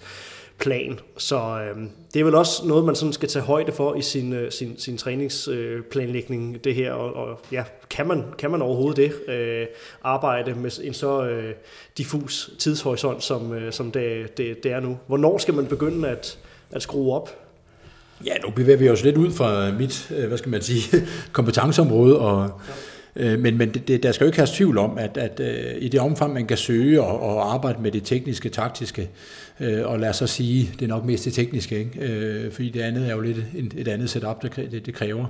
[0.63, 0.99] plan.
[1.17, 1.83] Så øh,
[2.13, 4.79] det er vel også noget, man sådan skal tage højde for i sin, øh, sin,
[4.79, 6.91] sin træningsplanlægning, øh, det her.
[6.91, 9.33] Og, og ja, kan man, kan man overhovedet det?
[9.33, 9.65] Øh,
[10.03, 11.53] arbejde med en så øh,
[11.97, 14.97] diffus tidshorisont, som, øh, som det, det, det er nu.
[15.07, 16.39] Hvornår skal man begynde at,
[16.71, 17.29] at skrue op?
[18.25, 22.19] Ja, nu bevæger vi os lidt ud fra mit, øh, hvad skal man sige, kompetenceområde,
[22.19, 25.39] og Øh, Øh, men men det, der skal jo ikke have tvivl om, at, at
[25.39, 29.09] øh, i det omfang, man kan søge og, og arbejde med det tekniske, taktiske,
[29.59, 32.51] øh, og lad os så sige, det er nok mest det tekniske, ikke?
[32.51, 33.37] Fordi det andet er jo lidt
[33.75, 35.25] et, andet setup, det, det kræver.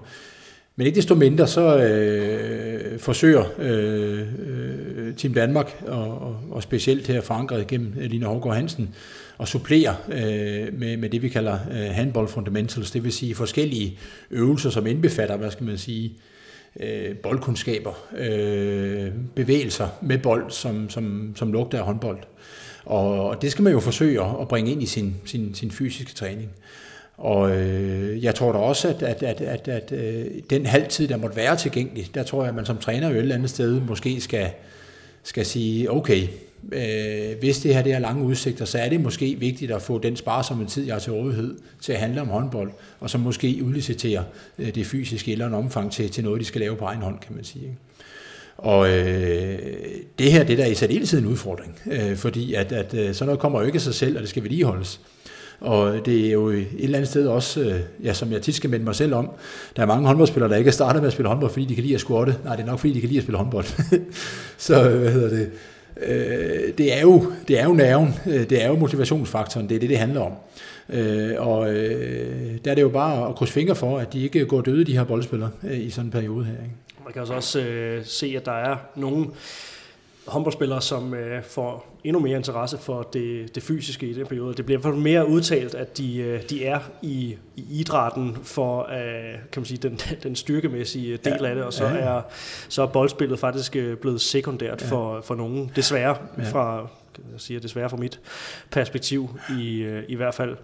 [0.75, 7.21] Men ikke desto mindre, så øh, forsøger øh, Team Danmark, og, og, og specielt her
[7.21, 8.95] forankret gennem Lina Hågaard Hansen,
[9.39, 13.97] at supplere øh, med, med det, vi kalder øh, handball fundamentals, det vil sige forskellige
[14.31, 16.32] øvelser, som indbefatter, hvad skal man sige, øh,
[16.79, 22.19] Øh, boldkundskaber, øh, bevægelser med bold, som, som, som lugter af håndbold.
[22.85, 26.13] Og, og det skal man jo forsøge at bringe ind i sin, sin, sin fysiske
[26.13, 26.49] træning.
[27.17, 31.17] Og øh, jeg tror da også, at, at, at, at, at øh, den halvtid, der
[31.17, 33.79] måtte være tilgængelig, der tror jeg, at man som træner jo et eller andet sted
[33.79, 34.49] måske skal,
[35.23, 36.27] skal sige, okay,
[36.71, 39.99] øh, hvis det her det er lange udsigter, så er det måske vigtigt at få
[39.99, 43.59] den sparsomme tid, jeg har til rådighed, til at handle om håndbold, og så måske
[43.63, 44.23] udlicitere
[44.59, 47.19] øh, det fysiske eller en omfang til, til noget, de skal lave på egen hånd,
[47.19, 47.63] kan man sige.
[47.63, 47.77] Ikke?
[48.57, 49.59] Og øh,
[50.19, 53.25] det her, det der er i særdeleshed en udfordring, øh, fordi at, at øh, sådan
[53.25, 54.99] noget kommer jo ikke af sig selv, og det skal vedligeholdes.
[55.63, 58.69] Og det er jo et eller andet sted også, øh, ja, som jeg tit skal
[58.69, 59.29] minde mig selv om,
[59.75, 61.83] der er mange håndboldspillere, der ikke er startet med at spille håndbold, fordi de kan
[61.83, 62.35] lide at squatte.
[62.43, 63.65] Nej, det er nok fordi, de kan lide at spille håndbold.
[64.57, 65.51] så, øh, hvad hedder det,
[66.01, 69.79] øh, det, er jo, det er jo nerven, øh, det er jo motivationsfaktoren, det er
[69.79, 70.33] det, det handler om.
[70.89, 74.45] Øh, og øh, der er det jo bare at krydse fingre for, at de ikke
[74.45, 76.53] går døde, de her boldspillere, øh, i sådan en periode her.
[76.53, 76.75] Ikke?
[77.03, 79.27] Man kan også, også øh, se, at der er nogle
[80.27, 84.53] håndboldspillere, som øh, får endnu mere interesse for det, det fysiske i den periode.
[84.53, 89.33] Det bliver fald mere udtalt, at de, øh, de er i, i idrætten for øh,
[89.51, 91.47] kan man sige, den, den styrkemæssige del ja.
[91.47, 91.95] af det, og så, ja.
[91.95, 92.21] er,
[92.69, 94.87] så er boldspillet faktisk øh, blevet sekundært ja.
[94.87, 96.43] for, for nogen, desværre, ja.
[96.43, 96.87] fra
[97.31, 98.19] jeg siger desværre fra mit
[98.71, 100.57] perspektiv i, øh, i hvert fald.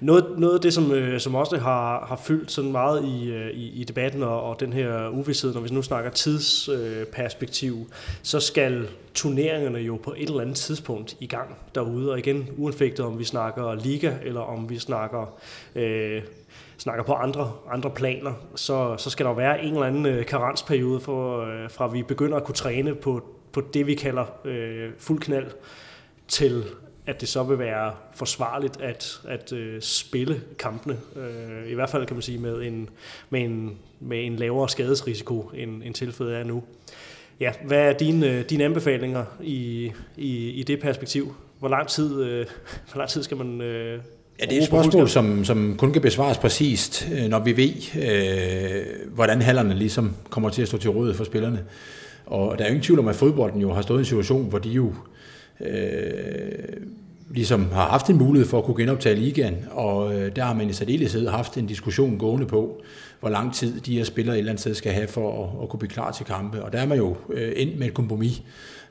[0.00, 3.50] Noget, noget af det, som, øh, som også har, har fyldt sådan meget i, øh,
[3.50, 7.90] i, i debatten og, og den her uvidshed, når vi nu snakker tidsperspektiv,
[8.22, 12.12] så skal turneringerne jo på et eller andet tidspunkt i gang derude.
[12.12, 15.38] Og igen, uanfægtet om vi snakker liga, eller om vi snakker...
[15.74, 16.22] Øh,
[16.78, 21.46] snakker på andre, andre planer, så, så skal der være en eller anden karensperiode, for,
[21.68, 25.46] fra vi begynder at kunne træne på, på det, vi kalder øh, fuld knald,
[26.28, 26.64] til
[27.06, 30.96] at det så vil være forsvarligt at, at øh, spille kampene.
[31.16, 32.88] Øh, I hvert fald kan man sige med en,
[33.30, 36.62] med en, med en lavere skadesrisiko, end, end tilfældet er nu.
[37.40, 41.34] Ja, hvad er dine, øh, dine anbefalinger i, i, i det perspektiv?
[41.58, 42.46] Hvor lang tid, øh,
[42.92, 44.00] hvor lang tid skal man øh,
[44.40, 47.72] Ja, det er et spørgsmål, som, som kun kan besvares præcist, øh, når vi ved,
[48.02, 51.64] øh, hvordan hallerne ligesom kommer til at stå til rådighed for spillerne.
[52.26, 54.48] Og der er jo ingen tvivl om, at fodbolden jo har stået i en situation,
[54.48, 55.15] hvor de jo øh,
[55.60, 56.76] Øh,
[57.30, 60.70] ligesom har haft en mulighed for at kunne genoptage ligaen, og øh, der har man
[60.70, 62.82] i særdeleshed haft en diskussion gående på,
[63.20, 65.68] hvor lang tid de her spillere et eller andet sted skal have for at, at
[65.68, 66.62] kunne blive klar til kampe.
[66.62, 68.42] Og der er man jo øh, endt med et kompromis,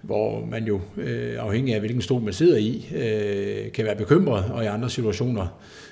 [0.01, 4.45] hvor man jo, øh, afhængig af hvilken stol man sidder i, øh, kan være bekymret,
[4.51, 5.49] og i andre situationer et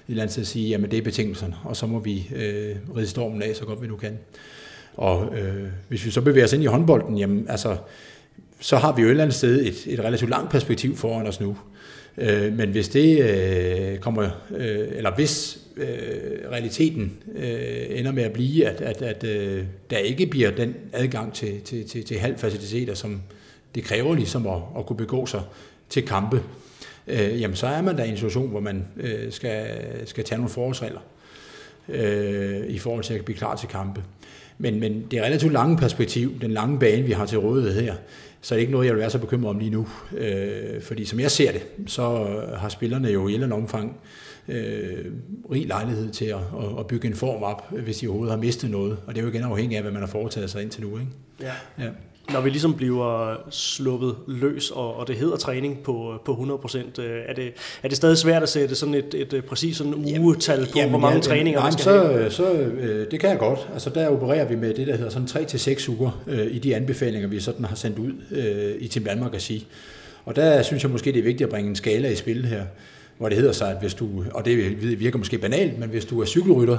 [0.08, 3.42] eller andet sted sige, jamen det er betingelserne, og så må vi øh, ride stormen
[3.42, 4.18] af, så godt vi nu kan.
[4.98, 7.78] Og øh, hvis vi så bevæger os ind i håndbolden, jamen altså,
[8.64, 11.40] så har vi jo et eller andet sted et, et relativt langt perspektiv foran os
[11.40, 11.58] nu.
[12.18, 15.88] Øh, men hvis det øh, kommer, øh, eller hvis øh,
[16.52, 21.34] realiteten øh, ender med at blive, at, at, at øh, der ikke bliver den adgang
[21.34, 23.22] til, til, til, til halvfaciliteter, som
[23.76, 25.42] det kræver ligesom at, at kunne begå sig
[25.90, 26.42] til kampe,
[27.08, 29.66] øh, jamen så er man der i en situation, hvor man øh, skal,
[30.06, 31.02] skal tage nogle forholdsregler
[31.90, 34.04] øh, i forhold til at blive klar til kampe.
[34.58, 37.96] Men, men det er relativt lange perspektiv, den lange bane, vi har til rådighed her,
[38.44, 39.88] så er det ikke noget, jeg vil være så bekymret om lige nu.
[40.18, 42.26] Øh, fordi som jeg ser det, så
[42.58, 43.98] har spillerne jo i et eller andet omfang
[44.48, 45.06] øh,
[45.52, 48.72] rig lejlighed til at, at, at bygge en form op, hvis de overhovedet har mistet
[48.72, 48.98] noget.
[49.08, 50.98] Og det er jo igen afhængigt af, hvad man har foretaget sig indtil nu.
[50.98, 51.12] Ikke?
[51.42, 51.54] Ja.
[51.80, 51.90] ja
[52.32, 57.22] når vi ligesom bliver sluppet løs, og, og det hedder træning på, på 100%, øh,
[57.28, 57.54] er det,
[57.84, 60.90] er det stadig svært at sætte sådan et, et, et præcis sådan ugetal på, jamen,
[60.90, 62.32] hvor mange ja, træninger nej, man skal så, have?
[62.32, 63.68] Så, øh, det kan jeg godt.
[63.74, 67.28] Altså der opererer vi med det, der hedder sådan 3-6 uger øh, i de anbefalinger,
[67.28, 69.66] vi sådan har sendt ud øh, i Team Danmark at sige.
[70.26, 72.64] Og der synes jeg måske, det er vigtigt at bringe en skala i spil her
[73.18, 76.22] hvor det hedder sig, at hvis du, og det virker måske banalt, men hvis du
[76.22, 76.78] er cykelrytter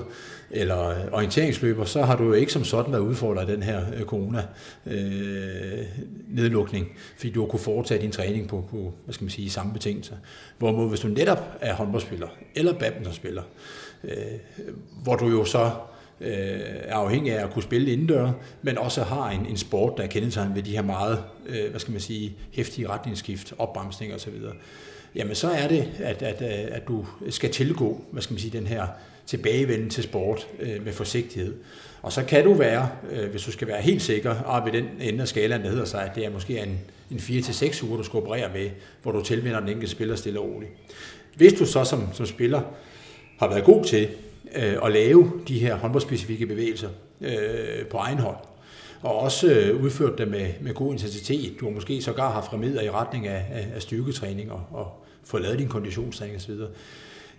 [0.51, 4.03] eller orienteringsløber, så har du jo ikke som sådan været udfordret af den her øh,
[4.03, 9.51] corona-nedlukning, øh, fordi du har kunne foretage din træning på, på hvad skal man sige,
[9.51, 10.17] samme betingelser.
[10.59, 13.43] Hvorimod hvis du netop er håndboldspiller eller badmintonspiller,
[14.05, 14.11] øh,
[15.03, 15.71] hvor du jo så
[16.21, 18.33] øh, er afhængig af at kunne spille indendør,
[18.63, 21.81] men også har en, en sport, der er kendetegnet ved de her meget, øh, hvad
[21.81, 24.35] skal man sige, hæftige retningsskift, opbremsning osv.,
[25.15, 28.59] jamen så er det, at, at, øh, at du skal tilgå, hvad skal man sige,
[28.59, 28.87] den her
[29.27, 31.55] tilbagevenden til sport øh, med forsigtighed.
[32.03, 34.85] Og så kan du være, øh, hvis du skal være helt sikker, op i den
[35.01, 36.79] ende af skalaen, der hedder sig, at det er måske en,
[37.11, 38.71] en 4-6 uger, du skal operere med,
[39.03, 40.71] hvor du tilvinder den enkelte spiller stille og roligt.
[41.35, 42.63] Hvis du så som, som spiller
[43.39, 44.09] har været god til
[44.57, 46.89] øh, at lave de her håndboldspecifikke bevægelser
[47.21, 48.37] øh, på egen hånd,
[49.03, 51.61] og også øh, udført dem med, med god intensitet.
[51.61, 55.43] Du har måske sågar haft remedier i retning af, af, af styrketræning og, og fået
[55.43, 56.55] lavet din konditionstræning osv.,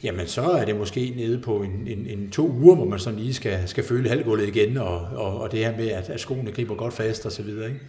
[0.04, 3.20] jamen så er det måske nede på en, en, en to uger, hvor man sådan
[3.20, 6.52] lige skal, skal føle halvgulvet igen, og, og, og det her med, at, at skoene
[6.52, 7.80] griber godt fast osv., ikke?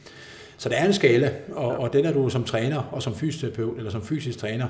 [0.59, 3.79] Så der er en skala, og, og den er du som træner og som fysioterapeut
[3.79, 4.69] eller som fysisk træner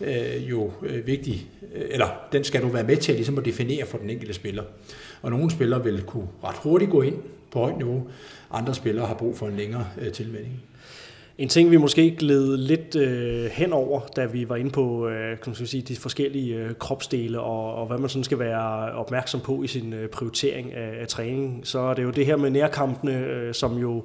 [0.00, 3.86] øh, jo øh, vigtig, øh, eller den skal du være med til ligesom at definere
[3.86, 4.62] for den enkelte spiller.
[5.22, 7.16] Og nogle spillere vil kunne ret hurtigt gå ind
[7.50, 8.08] på højt niveau,
[8.50, 10.62] andre spillere har brug for en længere øh, tilvænding.
[11.38, 15.54] En ting, vi måske gled lidt øh, henover, da vi var inde på øh, kan
[15.58, 19.62] man sige, de forskellige øh, kropsdele og, og hvad man sådan skal være opmærksom på
[19.62, 23.18] i sin øh, prioritering af, af træning, så er det jo det her med nærkampene,
[23.18, 24.04] øh, som jo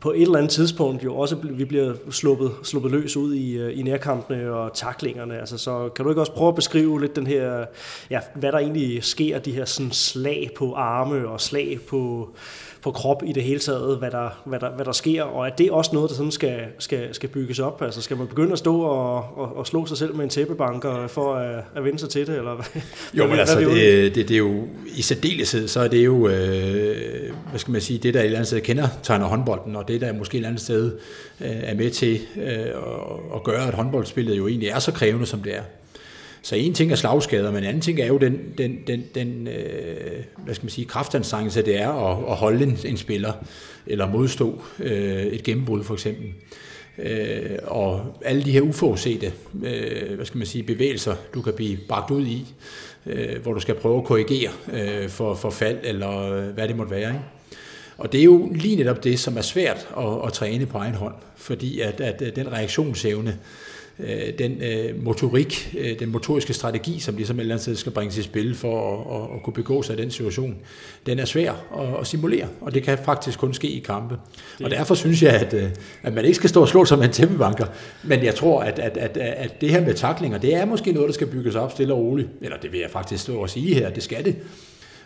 [0.00, 3.78] på et eller andet tidspunkt jo også vi bliver sluppet, sluppet løs ud i, øh,
[3.78, 5.38] i nærkampene og taklingerne.
[5.38, 7.64] Altså, så kan du ikke også prøve at beskrive lidt den her,
[8.10, 12.30] ja, hvad der egentlig sker, de her sådan slag på arme og slag på,
[12.86, 15.50] på krop i det hele taget, hvad der, hvad der, hvad der sker, og er
[15.50, 17.82] det også noget, der sådan skal, skal, skal bygges op?
[17.82, 21.06] Altså skal man begynde at stå og, og, og slå sig selv med en tæppebanker
[21.06, 22.36] for at, at vende sig til det?
[22.36, 22.82] Eller hvad,
[23.14, 24.62] jo, men altså, det, det, det, er jo
[24.96, 28.38] i særdeleshed, så er det jo, øh, hvad skal man sige, det der et eller
[28.38, 30.92] andet sted kender tegner håndbolden, og det der måske et eller andet sted
[31.40, 32.66] øh, er med til øh, at,
[33.34, 35.62] at gøre, at håndboldspillet jo egentlig er så krævende, som det er.
[36.46, 39.48] Så en ting er slagskader, men en anden ting er jo den, den, den, den
[39.48, 43.32] øh, hvad skal man sige, kraftanstrengelse, det er at, at holde en, en spiller,
[43.86, 46.32] eller modstå øh, et gennembrud for eksempel.
[46.98, 49.32] Øh, og alle de her uforudsete
[49.64, 52.54] øh, hvad skal man sige, bevægelser, du kan blive bragt ud i,
[53.06, 56.76] øh, hvor du skal prøve at korrigere øh, for, for fald, eller øh, hvad det
[56.76, 57.08] måtte være.
[57.08, 57.24] Ikke?
[57.98, 60.94] Og det er jo lige netop det, som er svært at, at træne på egen
[60.94, 63.38] hånd, fordi at, at den reaktionsevne,
[64.00, 67.92] øh, den øh, motorik, øh, den motoriske strategi, som ligesom et eller andet sted skal
[67.92, 70.56] bringes i spil for at, at, at kunne begå sig i den situation,
[71.06, 74.16] den er svær at, at simulere, og det kan faktisk kun ske i kampe.
[74.58, 74.64] Det.
[74.64, 75.54] Og derfor synes jeg, at,
[76.02, 77.66] at man ikke skal stå og slå som en tæppebanker,
[78.04, 81.08] men jeg tror, at, at, at, at det her med taklinger, det er måske noget,
[81.08, 83.74] der skal bygges op stille og roligt, eller det vil jeg faktisk stå og sige
[83.74, 84.36] her, det skal det.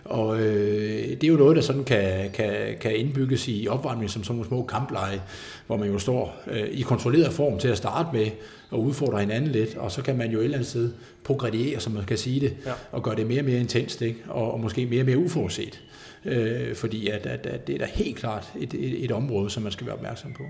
[0.05, 4.25] Og øh, det er jo noget, der sådan kan, kan, kan indbygges i opvarmning som
[4.25, 5.21] sådan nogle små kampleje,
[5.67, 8.27] hvor man jo står øh, i kontrolleret form til at starte med
[8.71, 10.93] og udfordre hinanden lidt, og så kan man jo et eller andet sted
[11.25, 12.73] progrediere, som man kan sige det, ja.
[12.93, 14.19] og gøre det mere og mere intenst, ikke?
[14.29, 15.81] Og, og måske mere og mere uforudset.
[16.25, 19.63] Øh, fordi at, at, at det er da helt klart et, et, et område, som
[19.63, 20.43] man skal være opmærksom på.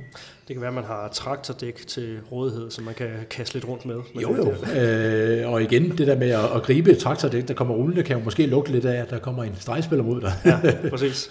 [0.49, 3.87] Det kan være, at man har traktordæk til rådighed, som man kan kaste lidt rundt
[3.87, 3.97] med.
[4.15, 4.81] med jo, jo.
[4.81, 8.19] Øh, og igen, det der med at, at gribe et traktordæk, der kommer rullende, kan
[8.19, 10.33] jo måske lugte lidt af, at der kommer en stregspiller mod dig.
[10.45, 11.31] ja, præcis.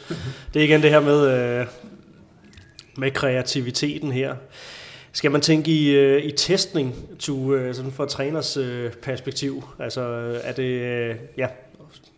[0.53, 1.65] Det er igen det her med, øh,
[2.97, 4.35] med kreativiteten her.
[5.11, 9.63] Skal man tænke i, øh, i testning to, øh, sådan fra træners øh, perspektiv?
[9.79, 10.01] Altså
[10.43, 11.47] er det, øh, ja,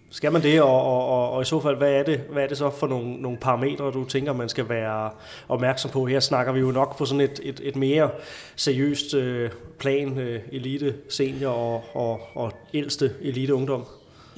[0.10, 2.48] skal man det, og, og, og, og i så fald, hvad er det, hvad er
[2.48, 5.10] det så for nogle, nogle parametre, du tænker, man skal være
[5.50, 6.06] opmærksom på?
[6.06, 8.10] Her snakker vi jo nok på sådan et, et, et mere
[8.56, 13.86] seriøst øh, plan, øh, elite, senior og, og, og ældste elite ungdom.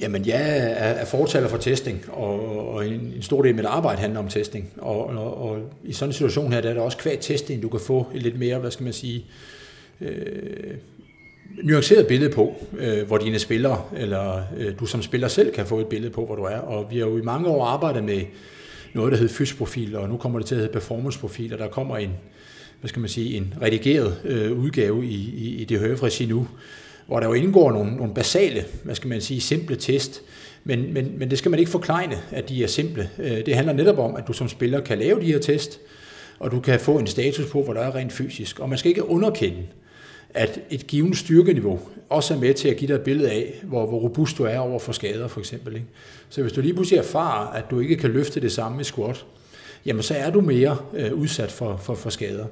[0.00, 4.00] Jamen, jeg er fortaler for testing, og, og en, en stor del af mit arbejde
[4.00, 4.72] handler om testing.
[4.78, 7.68] Og, og, og i sådan en situation her, der er der også kvad testing, du
[7.68, 9.24] kan få et lidt mere, hvad skal man sige,
[10.00, 10.74] øh,
[11.62, 15.80] nuanceret billede på, øh, hvor dine spillere, eller øh, du som spiller selv kan få
[15.80, 16.58] et billede på, hvor du er.
[16.58, 18.22] Og vi har jo i mange år arbejdet med
[18.94, 21.96] noget, der hedder fysprofil, og nu kommer det til at hedde performanceprofil, og der kommer
[21.96, 22.10] en,
[22.80, 26.48] hvad skal man sige, en redigeret øh, udgave i, i, i det høje nu,
[27.06, 30.22] hvor der jo indgår nogle, nogle basale, hvad skal man sige, simple test,
[30.64, 33.10] men, men, men det skal man ikke forklejne, at de er simple.
[33.18, 35.80] Øh, det handler netop om, at du som spiller kan lave de her test,
[36.38, 38.60] og du kan få en status på, hvor der er rent fysisk.
[38.60, 39.62] Og man skal ikke underkende,
[40.34, 43.86] at et givet styrkeniveau også er med til at give dig et billede af, hvor,
[43.86, 45.74] hvor robust du er over for skader for eksempel.
[45.74, 45.86] Ikke?
[46.28, 49.24] Så hvis du lige pludselig erfarer, at du ikke kan løfte det samme i squat,
[49.86, 52.46] jamen så er du mere øh, udsat for, for, for skader.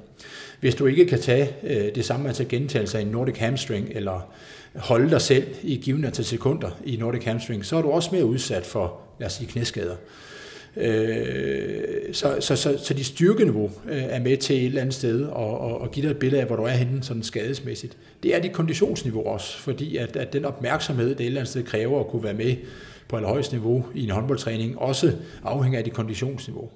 [0.61, 3.89] Hvis du ikke kan tage øh, det samme altså antal gentagelser i en Nordic hamstring,
[3.91, 4.33] eller
[4.75, 8.25] holde dig selv i givende antal sekunder i Nordic hamstring, så er du også mere
[8.25, 9.97] udsat for, lad os sige, knæskader.
[10.77, 15.25] Øh, så, så, så, så dit styrkeniveau øh, er med til et eller andet sted
[15.25, 17.97] og, og, og give dig et billede af, hvor du er henne sådan skadesmæssigt.
[18.23, 21.63] Det er dit konditionsniveau også, fordi at, at den opmærksomhed, det et eller andet sted
[21.63, 22.57] kræver at kunne være med
[23.09, 25.13] på allerhøjst niveau i en håndboldtræning, også
[25.45, 26.71] afhænger af dit konditionsniveau.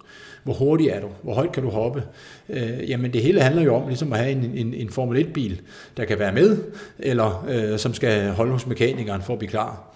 [0.46, 1.08] Hvor hurtig er du?
[1.22, 2.02] Hvor højt kan du hoppe?
[2.48, 5.60] Øh, jamen det hele handler jo om ligesom at have en, en, en Formel 1-bil,
[5.96, 6.58] der kan være med,
[6.98, 9.94] eller øh, som skal holde hos mekanikeren for at blive klar.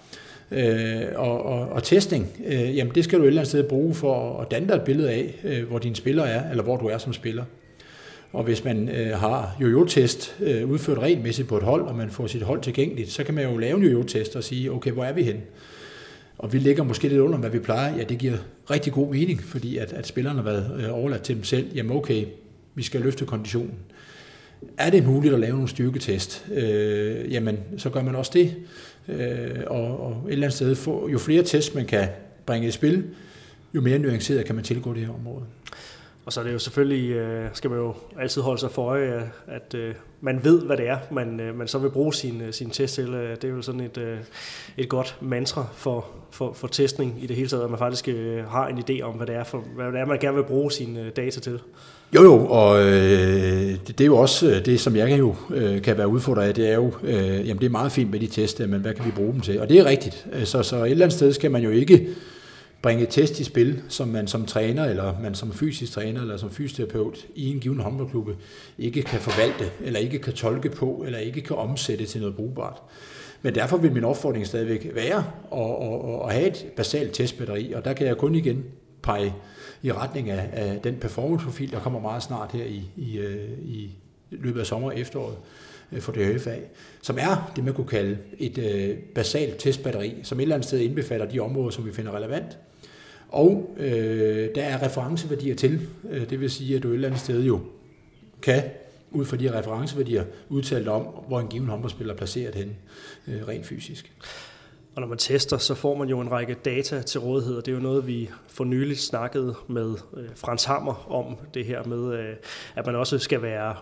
[0.51, 3.93] Øh, og, og, og testing, øh, jamen det skal du et eller andet sted bruge
[3.93, 6.87] for at danne dig et billede af, øh, hvor dine spillere er, eller hvor du
[6.87, 7.43] er som spiller.
[8.33, 12.27] Og hvis man øh, har jojo-test øh, udført regelmæssigt på et hold, og man får
[12.27, 15.13] sit hold tilgængeligt, så kan man jo lave en jojo-test og sige, okay, hvor er
[15.13, 15.41] vi hen?
[16.41, 17.97] Og vi ligger måske lidt under, hvad vi plejer.
[17.97, 18.37] Ja, det giver
[18.71, 21.75] rigtig god mening, fordi at, at spillerne har været øh, overladt til dem selv.
[21.75, 22.25] Jamen okay,
[22.75, 23.73] vi skal løfte konditionen.
[24.77, 26.45] Er det muligt at lave nogle styrketest?
[26.53, 28.55] Øh, jamen, så gør man også det.
[29.07, 32.07] Øh, og, og et eller andet sted, få, jo flere tests man kan
[32.45, 33.03] bringe i spil,
[33.75, 35.45] jo mere nuanceret kan man tilgå det her område.
[36.25, 39.15] Og så er det jo selvfølgelig, øh, skal man jo altid holde sig for øje,
[39.15, 42.41] øh, at øh, man ved, hvad det er, man, øh, man så vil bruge sin,
[42.41, 43.13] øh, sin test til.
[43.13, 44.19] Øh, det er jo sådan et,
[44.77, 48.07] et godt mantra for, for, for testning i det hele taget, at man faktisk
[48.47, 50.71] har en idé om, hvad det er, for, hvad det er man gerne vil bruge
[50.71, 51.59] sine data til.
[52.15, 55.97] Jo jo, og øh, det, det er jo også det, som jeg jo øh, kan
[55.97, 58.59] være udfordret af, det er jo, øh, jamen det er meget fint med de tests,
[58.59, 59.59] men hvad kan vi bruge dem til?
[59.61, 60.27] Og det er rigtigt.
[60.43, 62.07] Så, så et eller andet sted skal man jo ikke
[62.81, 66.51] bringe test i spil, som man som træner, eller man som fysisk træner, eller som
[66.51, 68.35] fysioterapeut i en given håndboldklubbe
[68.77, 72.81] ikke kan forvalte, eller ikke kan tolke på, eller ikke kan omsætte til noget brugbart.
[73.41, 75.23] Men derfor vil min opfordring stadigvæk være
[75.53, 78.63] at, at, at have et basalt testbatteri, og der kan jeg kun igen
[79.01, 79.33] pege
[79.83, 83.89] i retning af, af den performanceprofil, der kommer meget snart her i, i, øh, i
[84.31, 85.35] løbet af sommer og efteråret
[85.91, 86.61] øh, for fag,
[87.01, 90.79] som er det, man kunne kalde et øh, basalt testbatteri, som et eller andet sted
[90.79, 92.57] indbefatter de områder, som vi finder relevant,
[93.31, 95.87] og øh, der er referenceværdier til.
[96.09, 97.59] Øh, det vil sige, at du et eller andet sted jo
[98.41, 98.63] kan,
[99.11, 102.75] ud fra de her referenceværdier, udtalt om, hvor en given håndboldspiller er placeret hen
[103.27, 104.11] øh, rent fysisk.
[104.95, 107.71] Og når man tester, så får man jo en række data til rådighed, og det
[107.71, 112.19] er jo noget, vi for nylig snakkede med øh, Frans Hammer om, det her med,
[112.19, 112.35] øh,
[112.75, 113.75] at man også skal være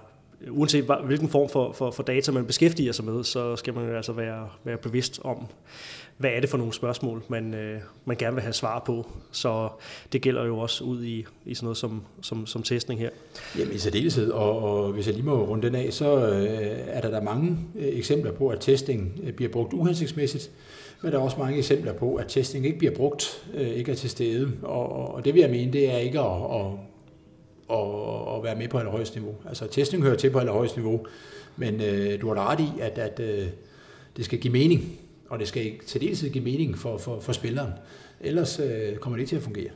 [0.50, 4.14] uanset hvilken form for, for, for data man beskæftiger sig med, så skal man altså
[4.14, 5.48] være, være bevidst om,
[6.20, 9.06] hvad er det for nogle spørgsmål, man, øh, man gerne vil have svar på.
[9.32, 9.70] Så
[10.14, 13.10] det gælder jo også ud i, i sådan noget som, som, som testning her.
[13.60, 17.02] Jamen i særdeleshed, og, og hvis jeg lige må runde den af, så øh, er
[17.02, 20.52] der der mange øh, eksempler på, at testing øh, bliver brugt uhensigtsmæssigt,
[21.02, 23.96] men der er også mange eksempler på, at testing ikke bliver brugt, øh, ikke er
[23.96, 24.52] til stede.
[24.62, 26.66] Og, og det vil jeg mene, det er ikke at, at,
[27.78, 29.36] at, at være med på allerhøjst niveau.
[29.48, 31.06] Altså testing hører til på allerhøjst niveau,
[31.58, 33.48] men øh, du har da ret i, at, at øh,
[34.18, 35.00] det skal give mening
[35.30, 37.72] og det skal ikke til dels give mening for, for, for spilleren.
[38.22, 39.70] Ellers øh, kommer det ikke til at fungere.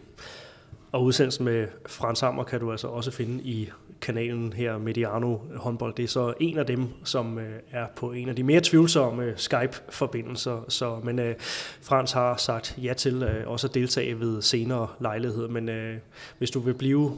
[0.92, 3.70] Og udsendelsen med Frans Hammer kan du altså også finde i
[4.02, 5.94] kanalen her, Mediano håndbold.
[5.94, 9.24] Det er så en af dem, som øh, er på en af de mere tvivlsomme
[9.24, 10.66] øh, Skype-forbindelser.
[10.68, 11.36] Så, men øh,
[11.82, 15.48] Frans har sagt ja til øh, også at deltage ved senere lejlighed.
[15.48, 15.98] Men øh,
[16.38, 17.18] hvis du vil blive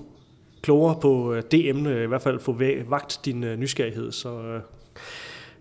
[0.62, 4.62] klogere på øh, det emne, i hvert fald få vagt din øh, nysgerrighed, så øh,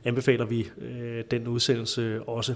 [0.05, 2.55] anbefaler vi øh, den udsendelse også.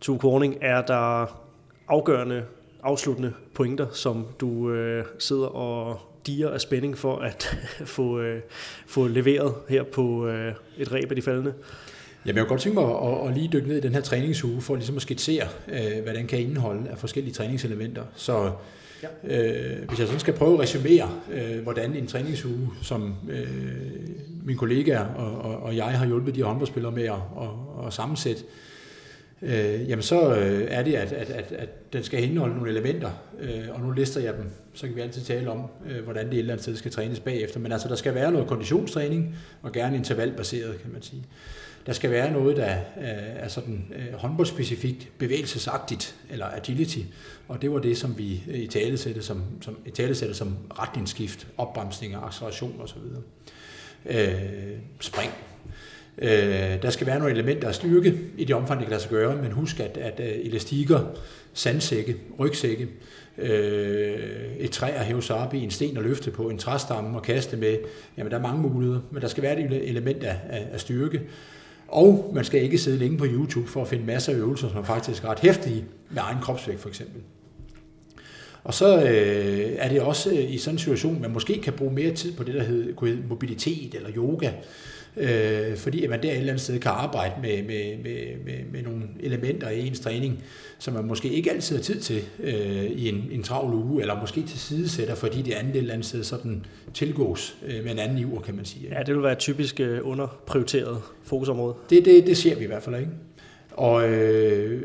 [0.00, 1.26] To Korning, er der
[1.88, 2.44] afgørende,
[2.82, 7.56] afsluttende pointer, som du øh, sidder og diger af spænding for at
[7.96, 8.40] få, øh,
[8.86, 11.54] få leveret her på øh, et ræb af de faldende?
[12.26, 14.60] Jamen, jeg kunne godt tænke mig at, at lige dykke ned i den her træningsuge,
[14.60, 18.04] for ligesom at skitsere, øh, hvad den kan indeholde af forskellige træningselementer.
[18.14, 18.52] Så
[19.02, 19.08] Ja.
[19.24, 23.46] Øh, hvis jeg sådan skal prøve at resumere, øh, hvordan en træningsuge, som øh,
[24.44, 27.92] mine kollegaer og, og, og jeg har hjulpet de her håndboldspillere med at, at, og
[27.92, 28.42] sammensætte,
[29.42, 33.10] øh, jamen så øh, er det, at, at, at, at den skal indeholde nogle elementer,
[33.40, 36.32] øh, og nu lister jeg dem, så kan vi altid tale om, øh, hvordan det
[36.32, 37.60] et eller andet sted skal trænes bagefter.
[37.60, 41.24] Men altså, der skal være noget konditionstræning, og gerne intervalbaseret, kan man sige.
[41.86, 43.04] Der skal være noget, der øh,
[43.36, 46.98] er sådan øh, håndboldspecifikt, bevægelsesagtigt, eller agility,
[47.48, 50.34] og det var det, som vi øh, i tale sætte som, som, i tale sætte
[50.34, 52.98] som retningsskift, opbremsninger, acceleration osv.
[54.06, 54.32] Øh,
[55.00, 55.30] spring.
[56.18, 59.10] Øh, der skal være nogle elementer af styrke i det omfang, det kan lade sig
[59.10, 61.00] gøre, men husk, at, at øh, elastikker,
[61.52, 62.88] sandsække, rygsække,
[63.38, 67.18] øh, et træ at hæve sig op i, en sten at løfte på, en træstamme
[67.18, 67.78] og kaste med,
[68.16, 71.20] jamen der er mange muligheder, men der skal være et element af, af, af styrke.
[71.92, 74.78] Og man skal ikke sidde længe på YouTube for at finde masser af øvelser, som
[74.78, 77.22] er faktisk ret hæftige med egen kropsvægt for eksempel.
[78.64, 81.92] Og så øh, er det også øh, i sådan en situation, man måske kan bruge
[81.92, 84.50] mere tid på det, der hedder mobilitet eller yoga,
[85.16, 88.54] øh, fordi at man der et eller andet sted kan arbejde med, med, med, med,
[88.72, 90.44] med nogle elementer i ens træning,
[90.78, 94.20] som man måske ikke altid har tid til øh, i en, en travl uge, eller
[94.20, 97.98] måske til sidesætter, fordi det andet et eller andet sted sådan tilgås øh, med en
[97.98, 98.88] anden iver, kan man sige.
[98.90, 101.74] Ja, det vil være et typisk øh, underprioriteret fokusområde.
[101.90, 103.10] Det, det, det ser vi i hvert fald ikke.
[103.70, 104.82] Og øh,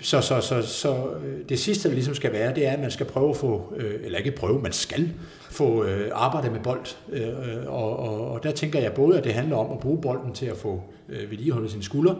[0.00, 2.90] så, så, så, så øh, det sidste, der ligesom skal være, det er, at man
[2.90, 5.10] skal prøve at få, øh, eller ikke prøve, man skal
[5.50, 6.86] få øh, arbejdet med bold.
[7.12, 10.32] Øh, og, og, og der tænker jeg både, at det handler om at bruge bolden
[10.32, 12.16] til at få øh, vedligeholdet sine skuldre,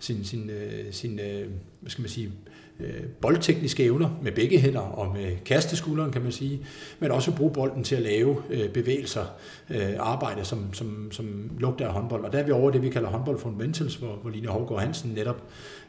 [0.00, 1.46] sin, sin, øh, sin øh,
[1.80, 2.32] hvad skal man sige,
[2.80, 6.60] øh, boldtekniske evner med begge hænder og med kasteskulderen, kan man sige,
[6.98, 9.24] men også bruge bolden til at lave øh, bevægelser,
[9.70, 12.24] øh, arbejde, som, som, som lugter af håndbold.
[12.24, 15.10] Og der er vi over det, vi kalder håndbold fundamentals, hvor, hvor Line Hovgaard Hansen
[15.10, 15.42] netop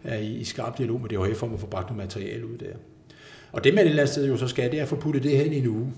[0.03, 2.73] er i, i skarp dialog med DHF om at få bragt noget materiale ud der.
[3.51, 5.23] Og det man et eller andet sted jo så skal, det er at få puttet
[5.23, 5.93] det hen i en uge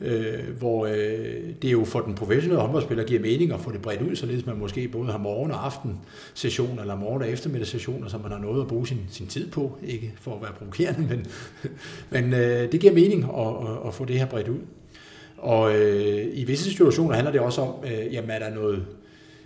[0.00, 4.02] øh, hvor øh, det jo for den professionelle håndboldspiller giver mening at få det bredt
[4.02, 6.00] ud, således man måske både har morgen- og aften
[6.34, 9.78] sessioner, eller morgen- og eftermiddagssessioner, så man har noget at bruge sin, sin tid på,
[9.86, 11.26] ikke for at være provokerende, men,
[12.22, 14.58] men øh, det giver mening at, at, at få det her bredt ud.
[15.38, 18.86] Og øh, i visse situationer handler det også om, øh, jamen er der noget,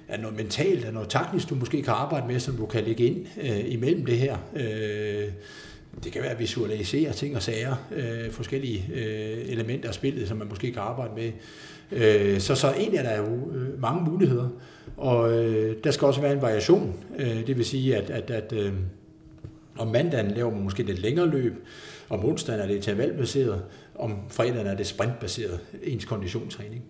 [0.08, 3.04] er noget mentalt, er noget taktisk, du måske kan arbejde med, som du kan lægge
[3.04, 4.36] ind øh, imellem det her.
[4.56, 5.28] Øh,
[6.04, 10.36] det kan være at visualisere ting og sager, øh, forskellige øh, elementer af spillet, som
[10.36, 11.32] man måske kan arbejde med.
[11.92, 14.48] Øh, så, så egentlig er der jo øh, mange muligheder,
[14.96, 16.94] og øh, der skal også være en variation.
[17.18, 18.72] Øh, det vil sige, at, at, at øh,
[19.78, 21.54] om mandagen laver man måske lidt længere løb,
[22.08, 23.62] om onsdagen er det intervalbaseret,
[23.94, 26.82] om fredagen er det sprintbaseret, ens konditionstræning.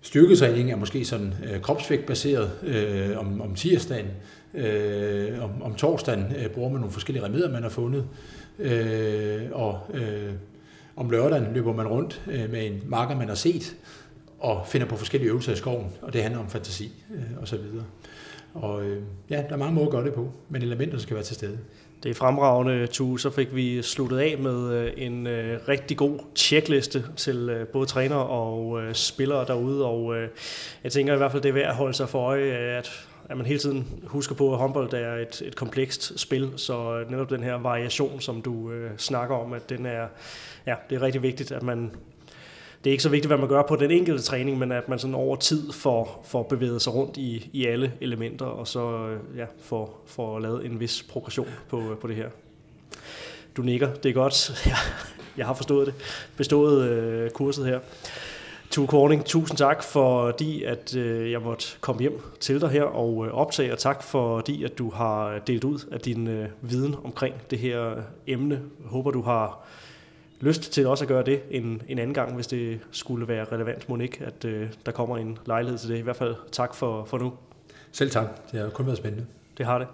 [0.00, 4.06] Styrketræning er måske sådan øh, kropsvægtbaseret øh, om, om tirsdagen,
[4.54, 8.04] Øh, om, om torsdagen øh, bruger man nogle forskellige remedier, man har fundet.
[8.58, 10.32] Øh, og øh,
[10.96, 13.76] om lørdagen løber man rundt øh, med en marker, man har set,
[14.38, 17.58] og finder på forskellige øvelser i skoven, og det handler om fantasi øh, osv.
[18.54, 21.24] Og øh, ja, der er mange måder at gøre det på, men elementerne skal være
[21.24, 21.58] til stede.
[22.02, 23.16] Det er fremragende, Tu.
[23.16, 27.86] Så fik vi sluttet af med øh, en øh, rigtig god tjekliste til øh, både
[27.86, 29.84] træner og øh, spillere derude.
[29.84, 30.28] Og øh,
[30.84, 33.36] jeg tænker i hvert fald, det er værd at holde sig for øje, at at
[33.36, 37.30] man hele tiden husker på, at håndbold er et, et komplekst spil, så øh, netop
[37.30, 40.06] den her variation, som du øh, snakker om, at den er,
[40.66, 41.90] ja, det er rigtig vigtigt, at man
[42.84, 44.98] det er ikke så vigtigt, hvad man gør på den enkelte træning, men at man
[44.98, 49.38] sådan over tid får, får bevæget sig rundt i, i alle elementer, og så øh,
[49.38, 52.28] ja, får, får lavet en vis progression på, øh, på det her.
[53.56, 54.50] Du nikker, det er godt.
[54.66, 54.76] Jeg,
[55.36, 55.94] jeg har forstået det.
[56.36, 57.80] Bestået øh, kurset her.
[58.70, 63.26] Tue Korning, tusind tak, fordi at øh, jeg måtte komme hjem til dig her og
[63.26, 67.34] øh, optage, og tak fordi at du har delt ud af din øh, viden omkring
[67.50, 67.94] det her
[68.26, 68.54] emne.
[68.54, 69.66] Jeg håber, du har
[70.40, 73.88] lyst til også at gøre det en, en anden gang, hvis det skulle være relevant,
[73.88, 75.98] Monique, at øh, der kommer en lejlighed til det.
[75.98, 77.32] I hvert fald tak for, for nu.
[77.92, 78.26] Selv tak.
[78.52, 79.26] Det har kun været spændende.
[79.58, 79.86] Det har det.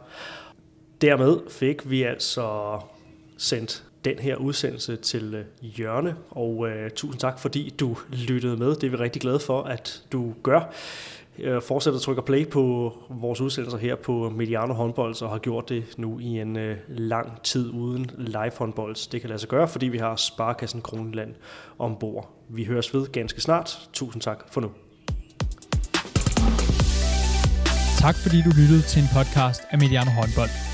[1.00, 2.78] Dermed fik vi altså
[3.36, 7.96] sendt den her udsendelse til øh, hjørne, Jørne, og øh, tusind tak, fordi du
[8.28, 8.74] lyttede med.
[8.74, 10.72] Det er vi rigtig glade for, at du gør.
[11.38, 15.68] Øh, fortsætter at trykke play på vores udsendelser her på Mediano Håndbold, og har gjort
[15.68, 19.10] det nu i en øh, lang tid uden live håndbold.
[19.10, 21.34] Det kan lade sig gøre, fordi vi har Sparkassen Kroneland
[21.78, 22.30] ombord.
[22.48, 23.88] Vi høres ved ganske snart.
[23.92, 24.70] Tusind tak for nu.
[27.98, 30.73] Tak fordi du lyttede til en podcast af Mediano Håndbold.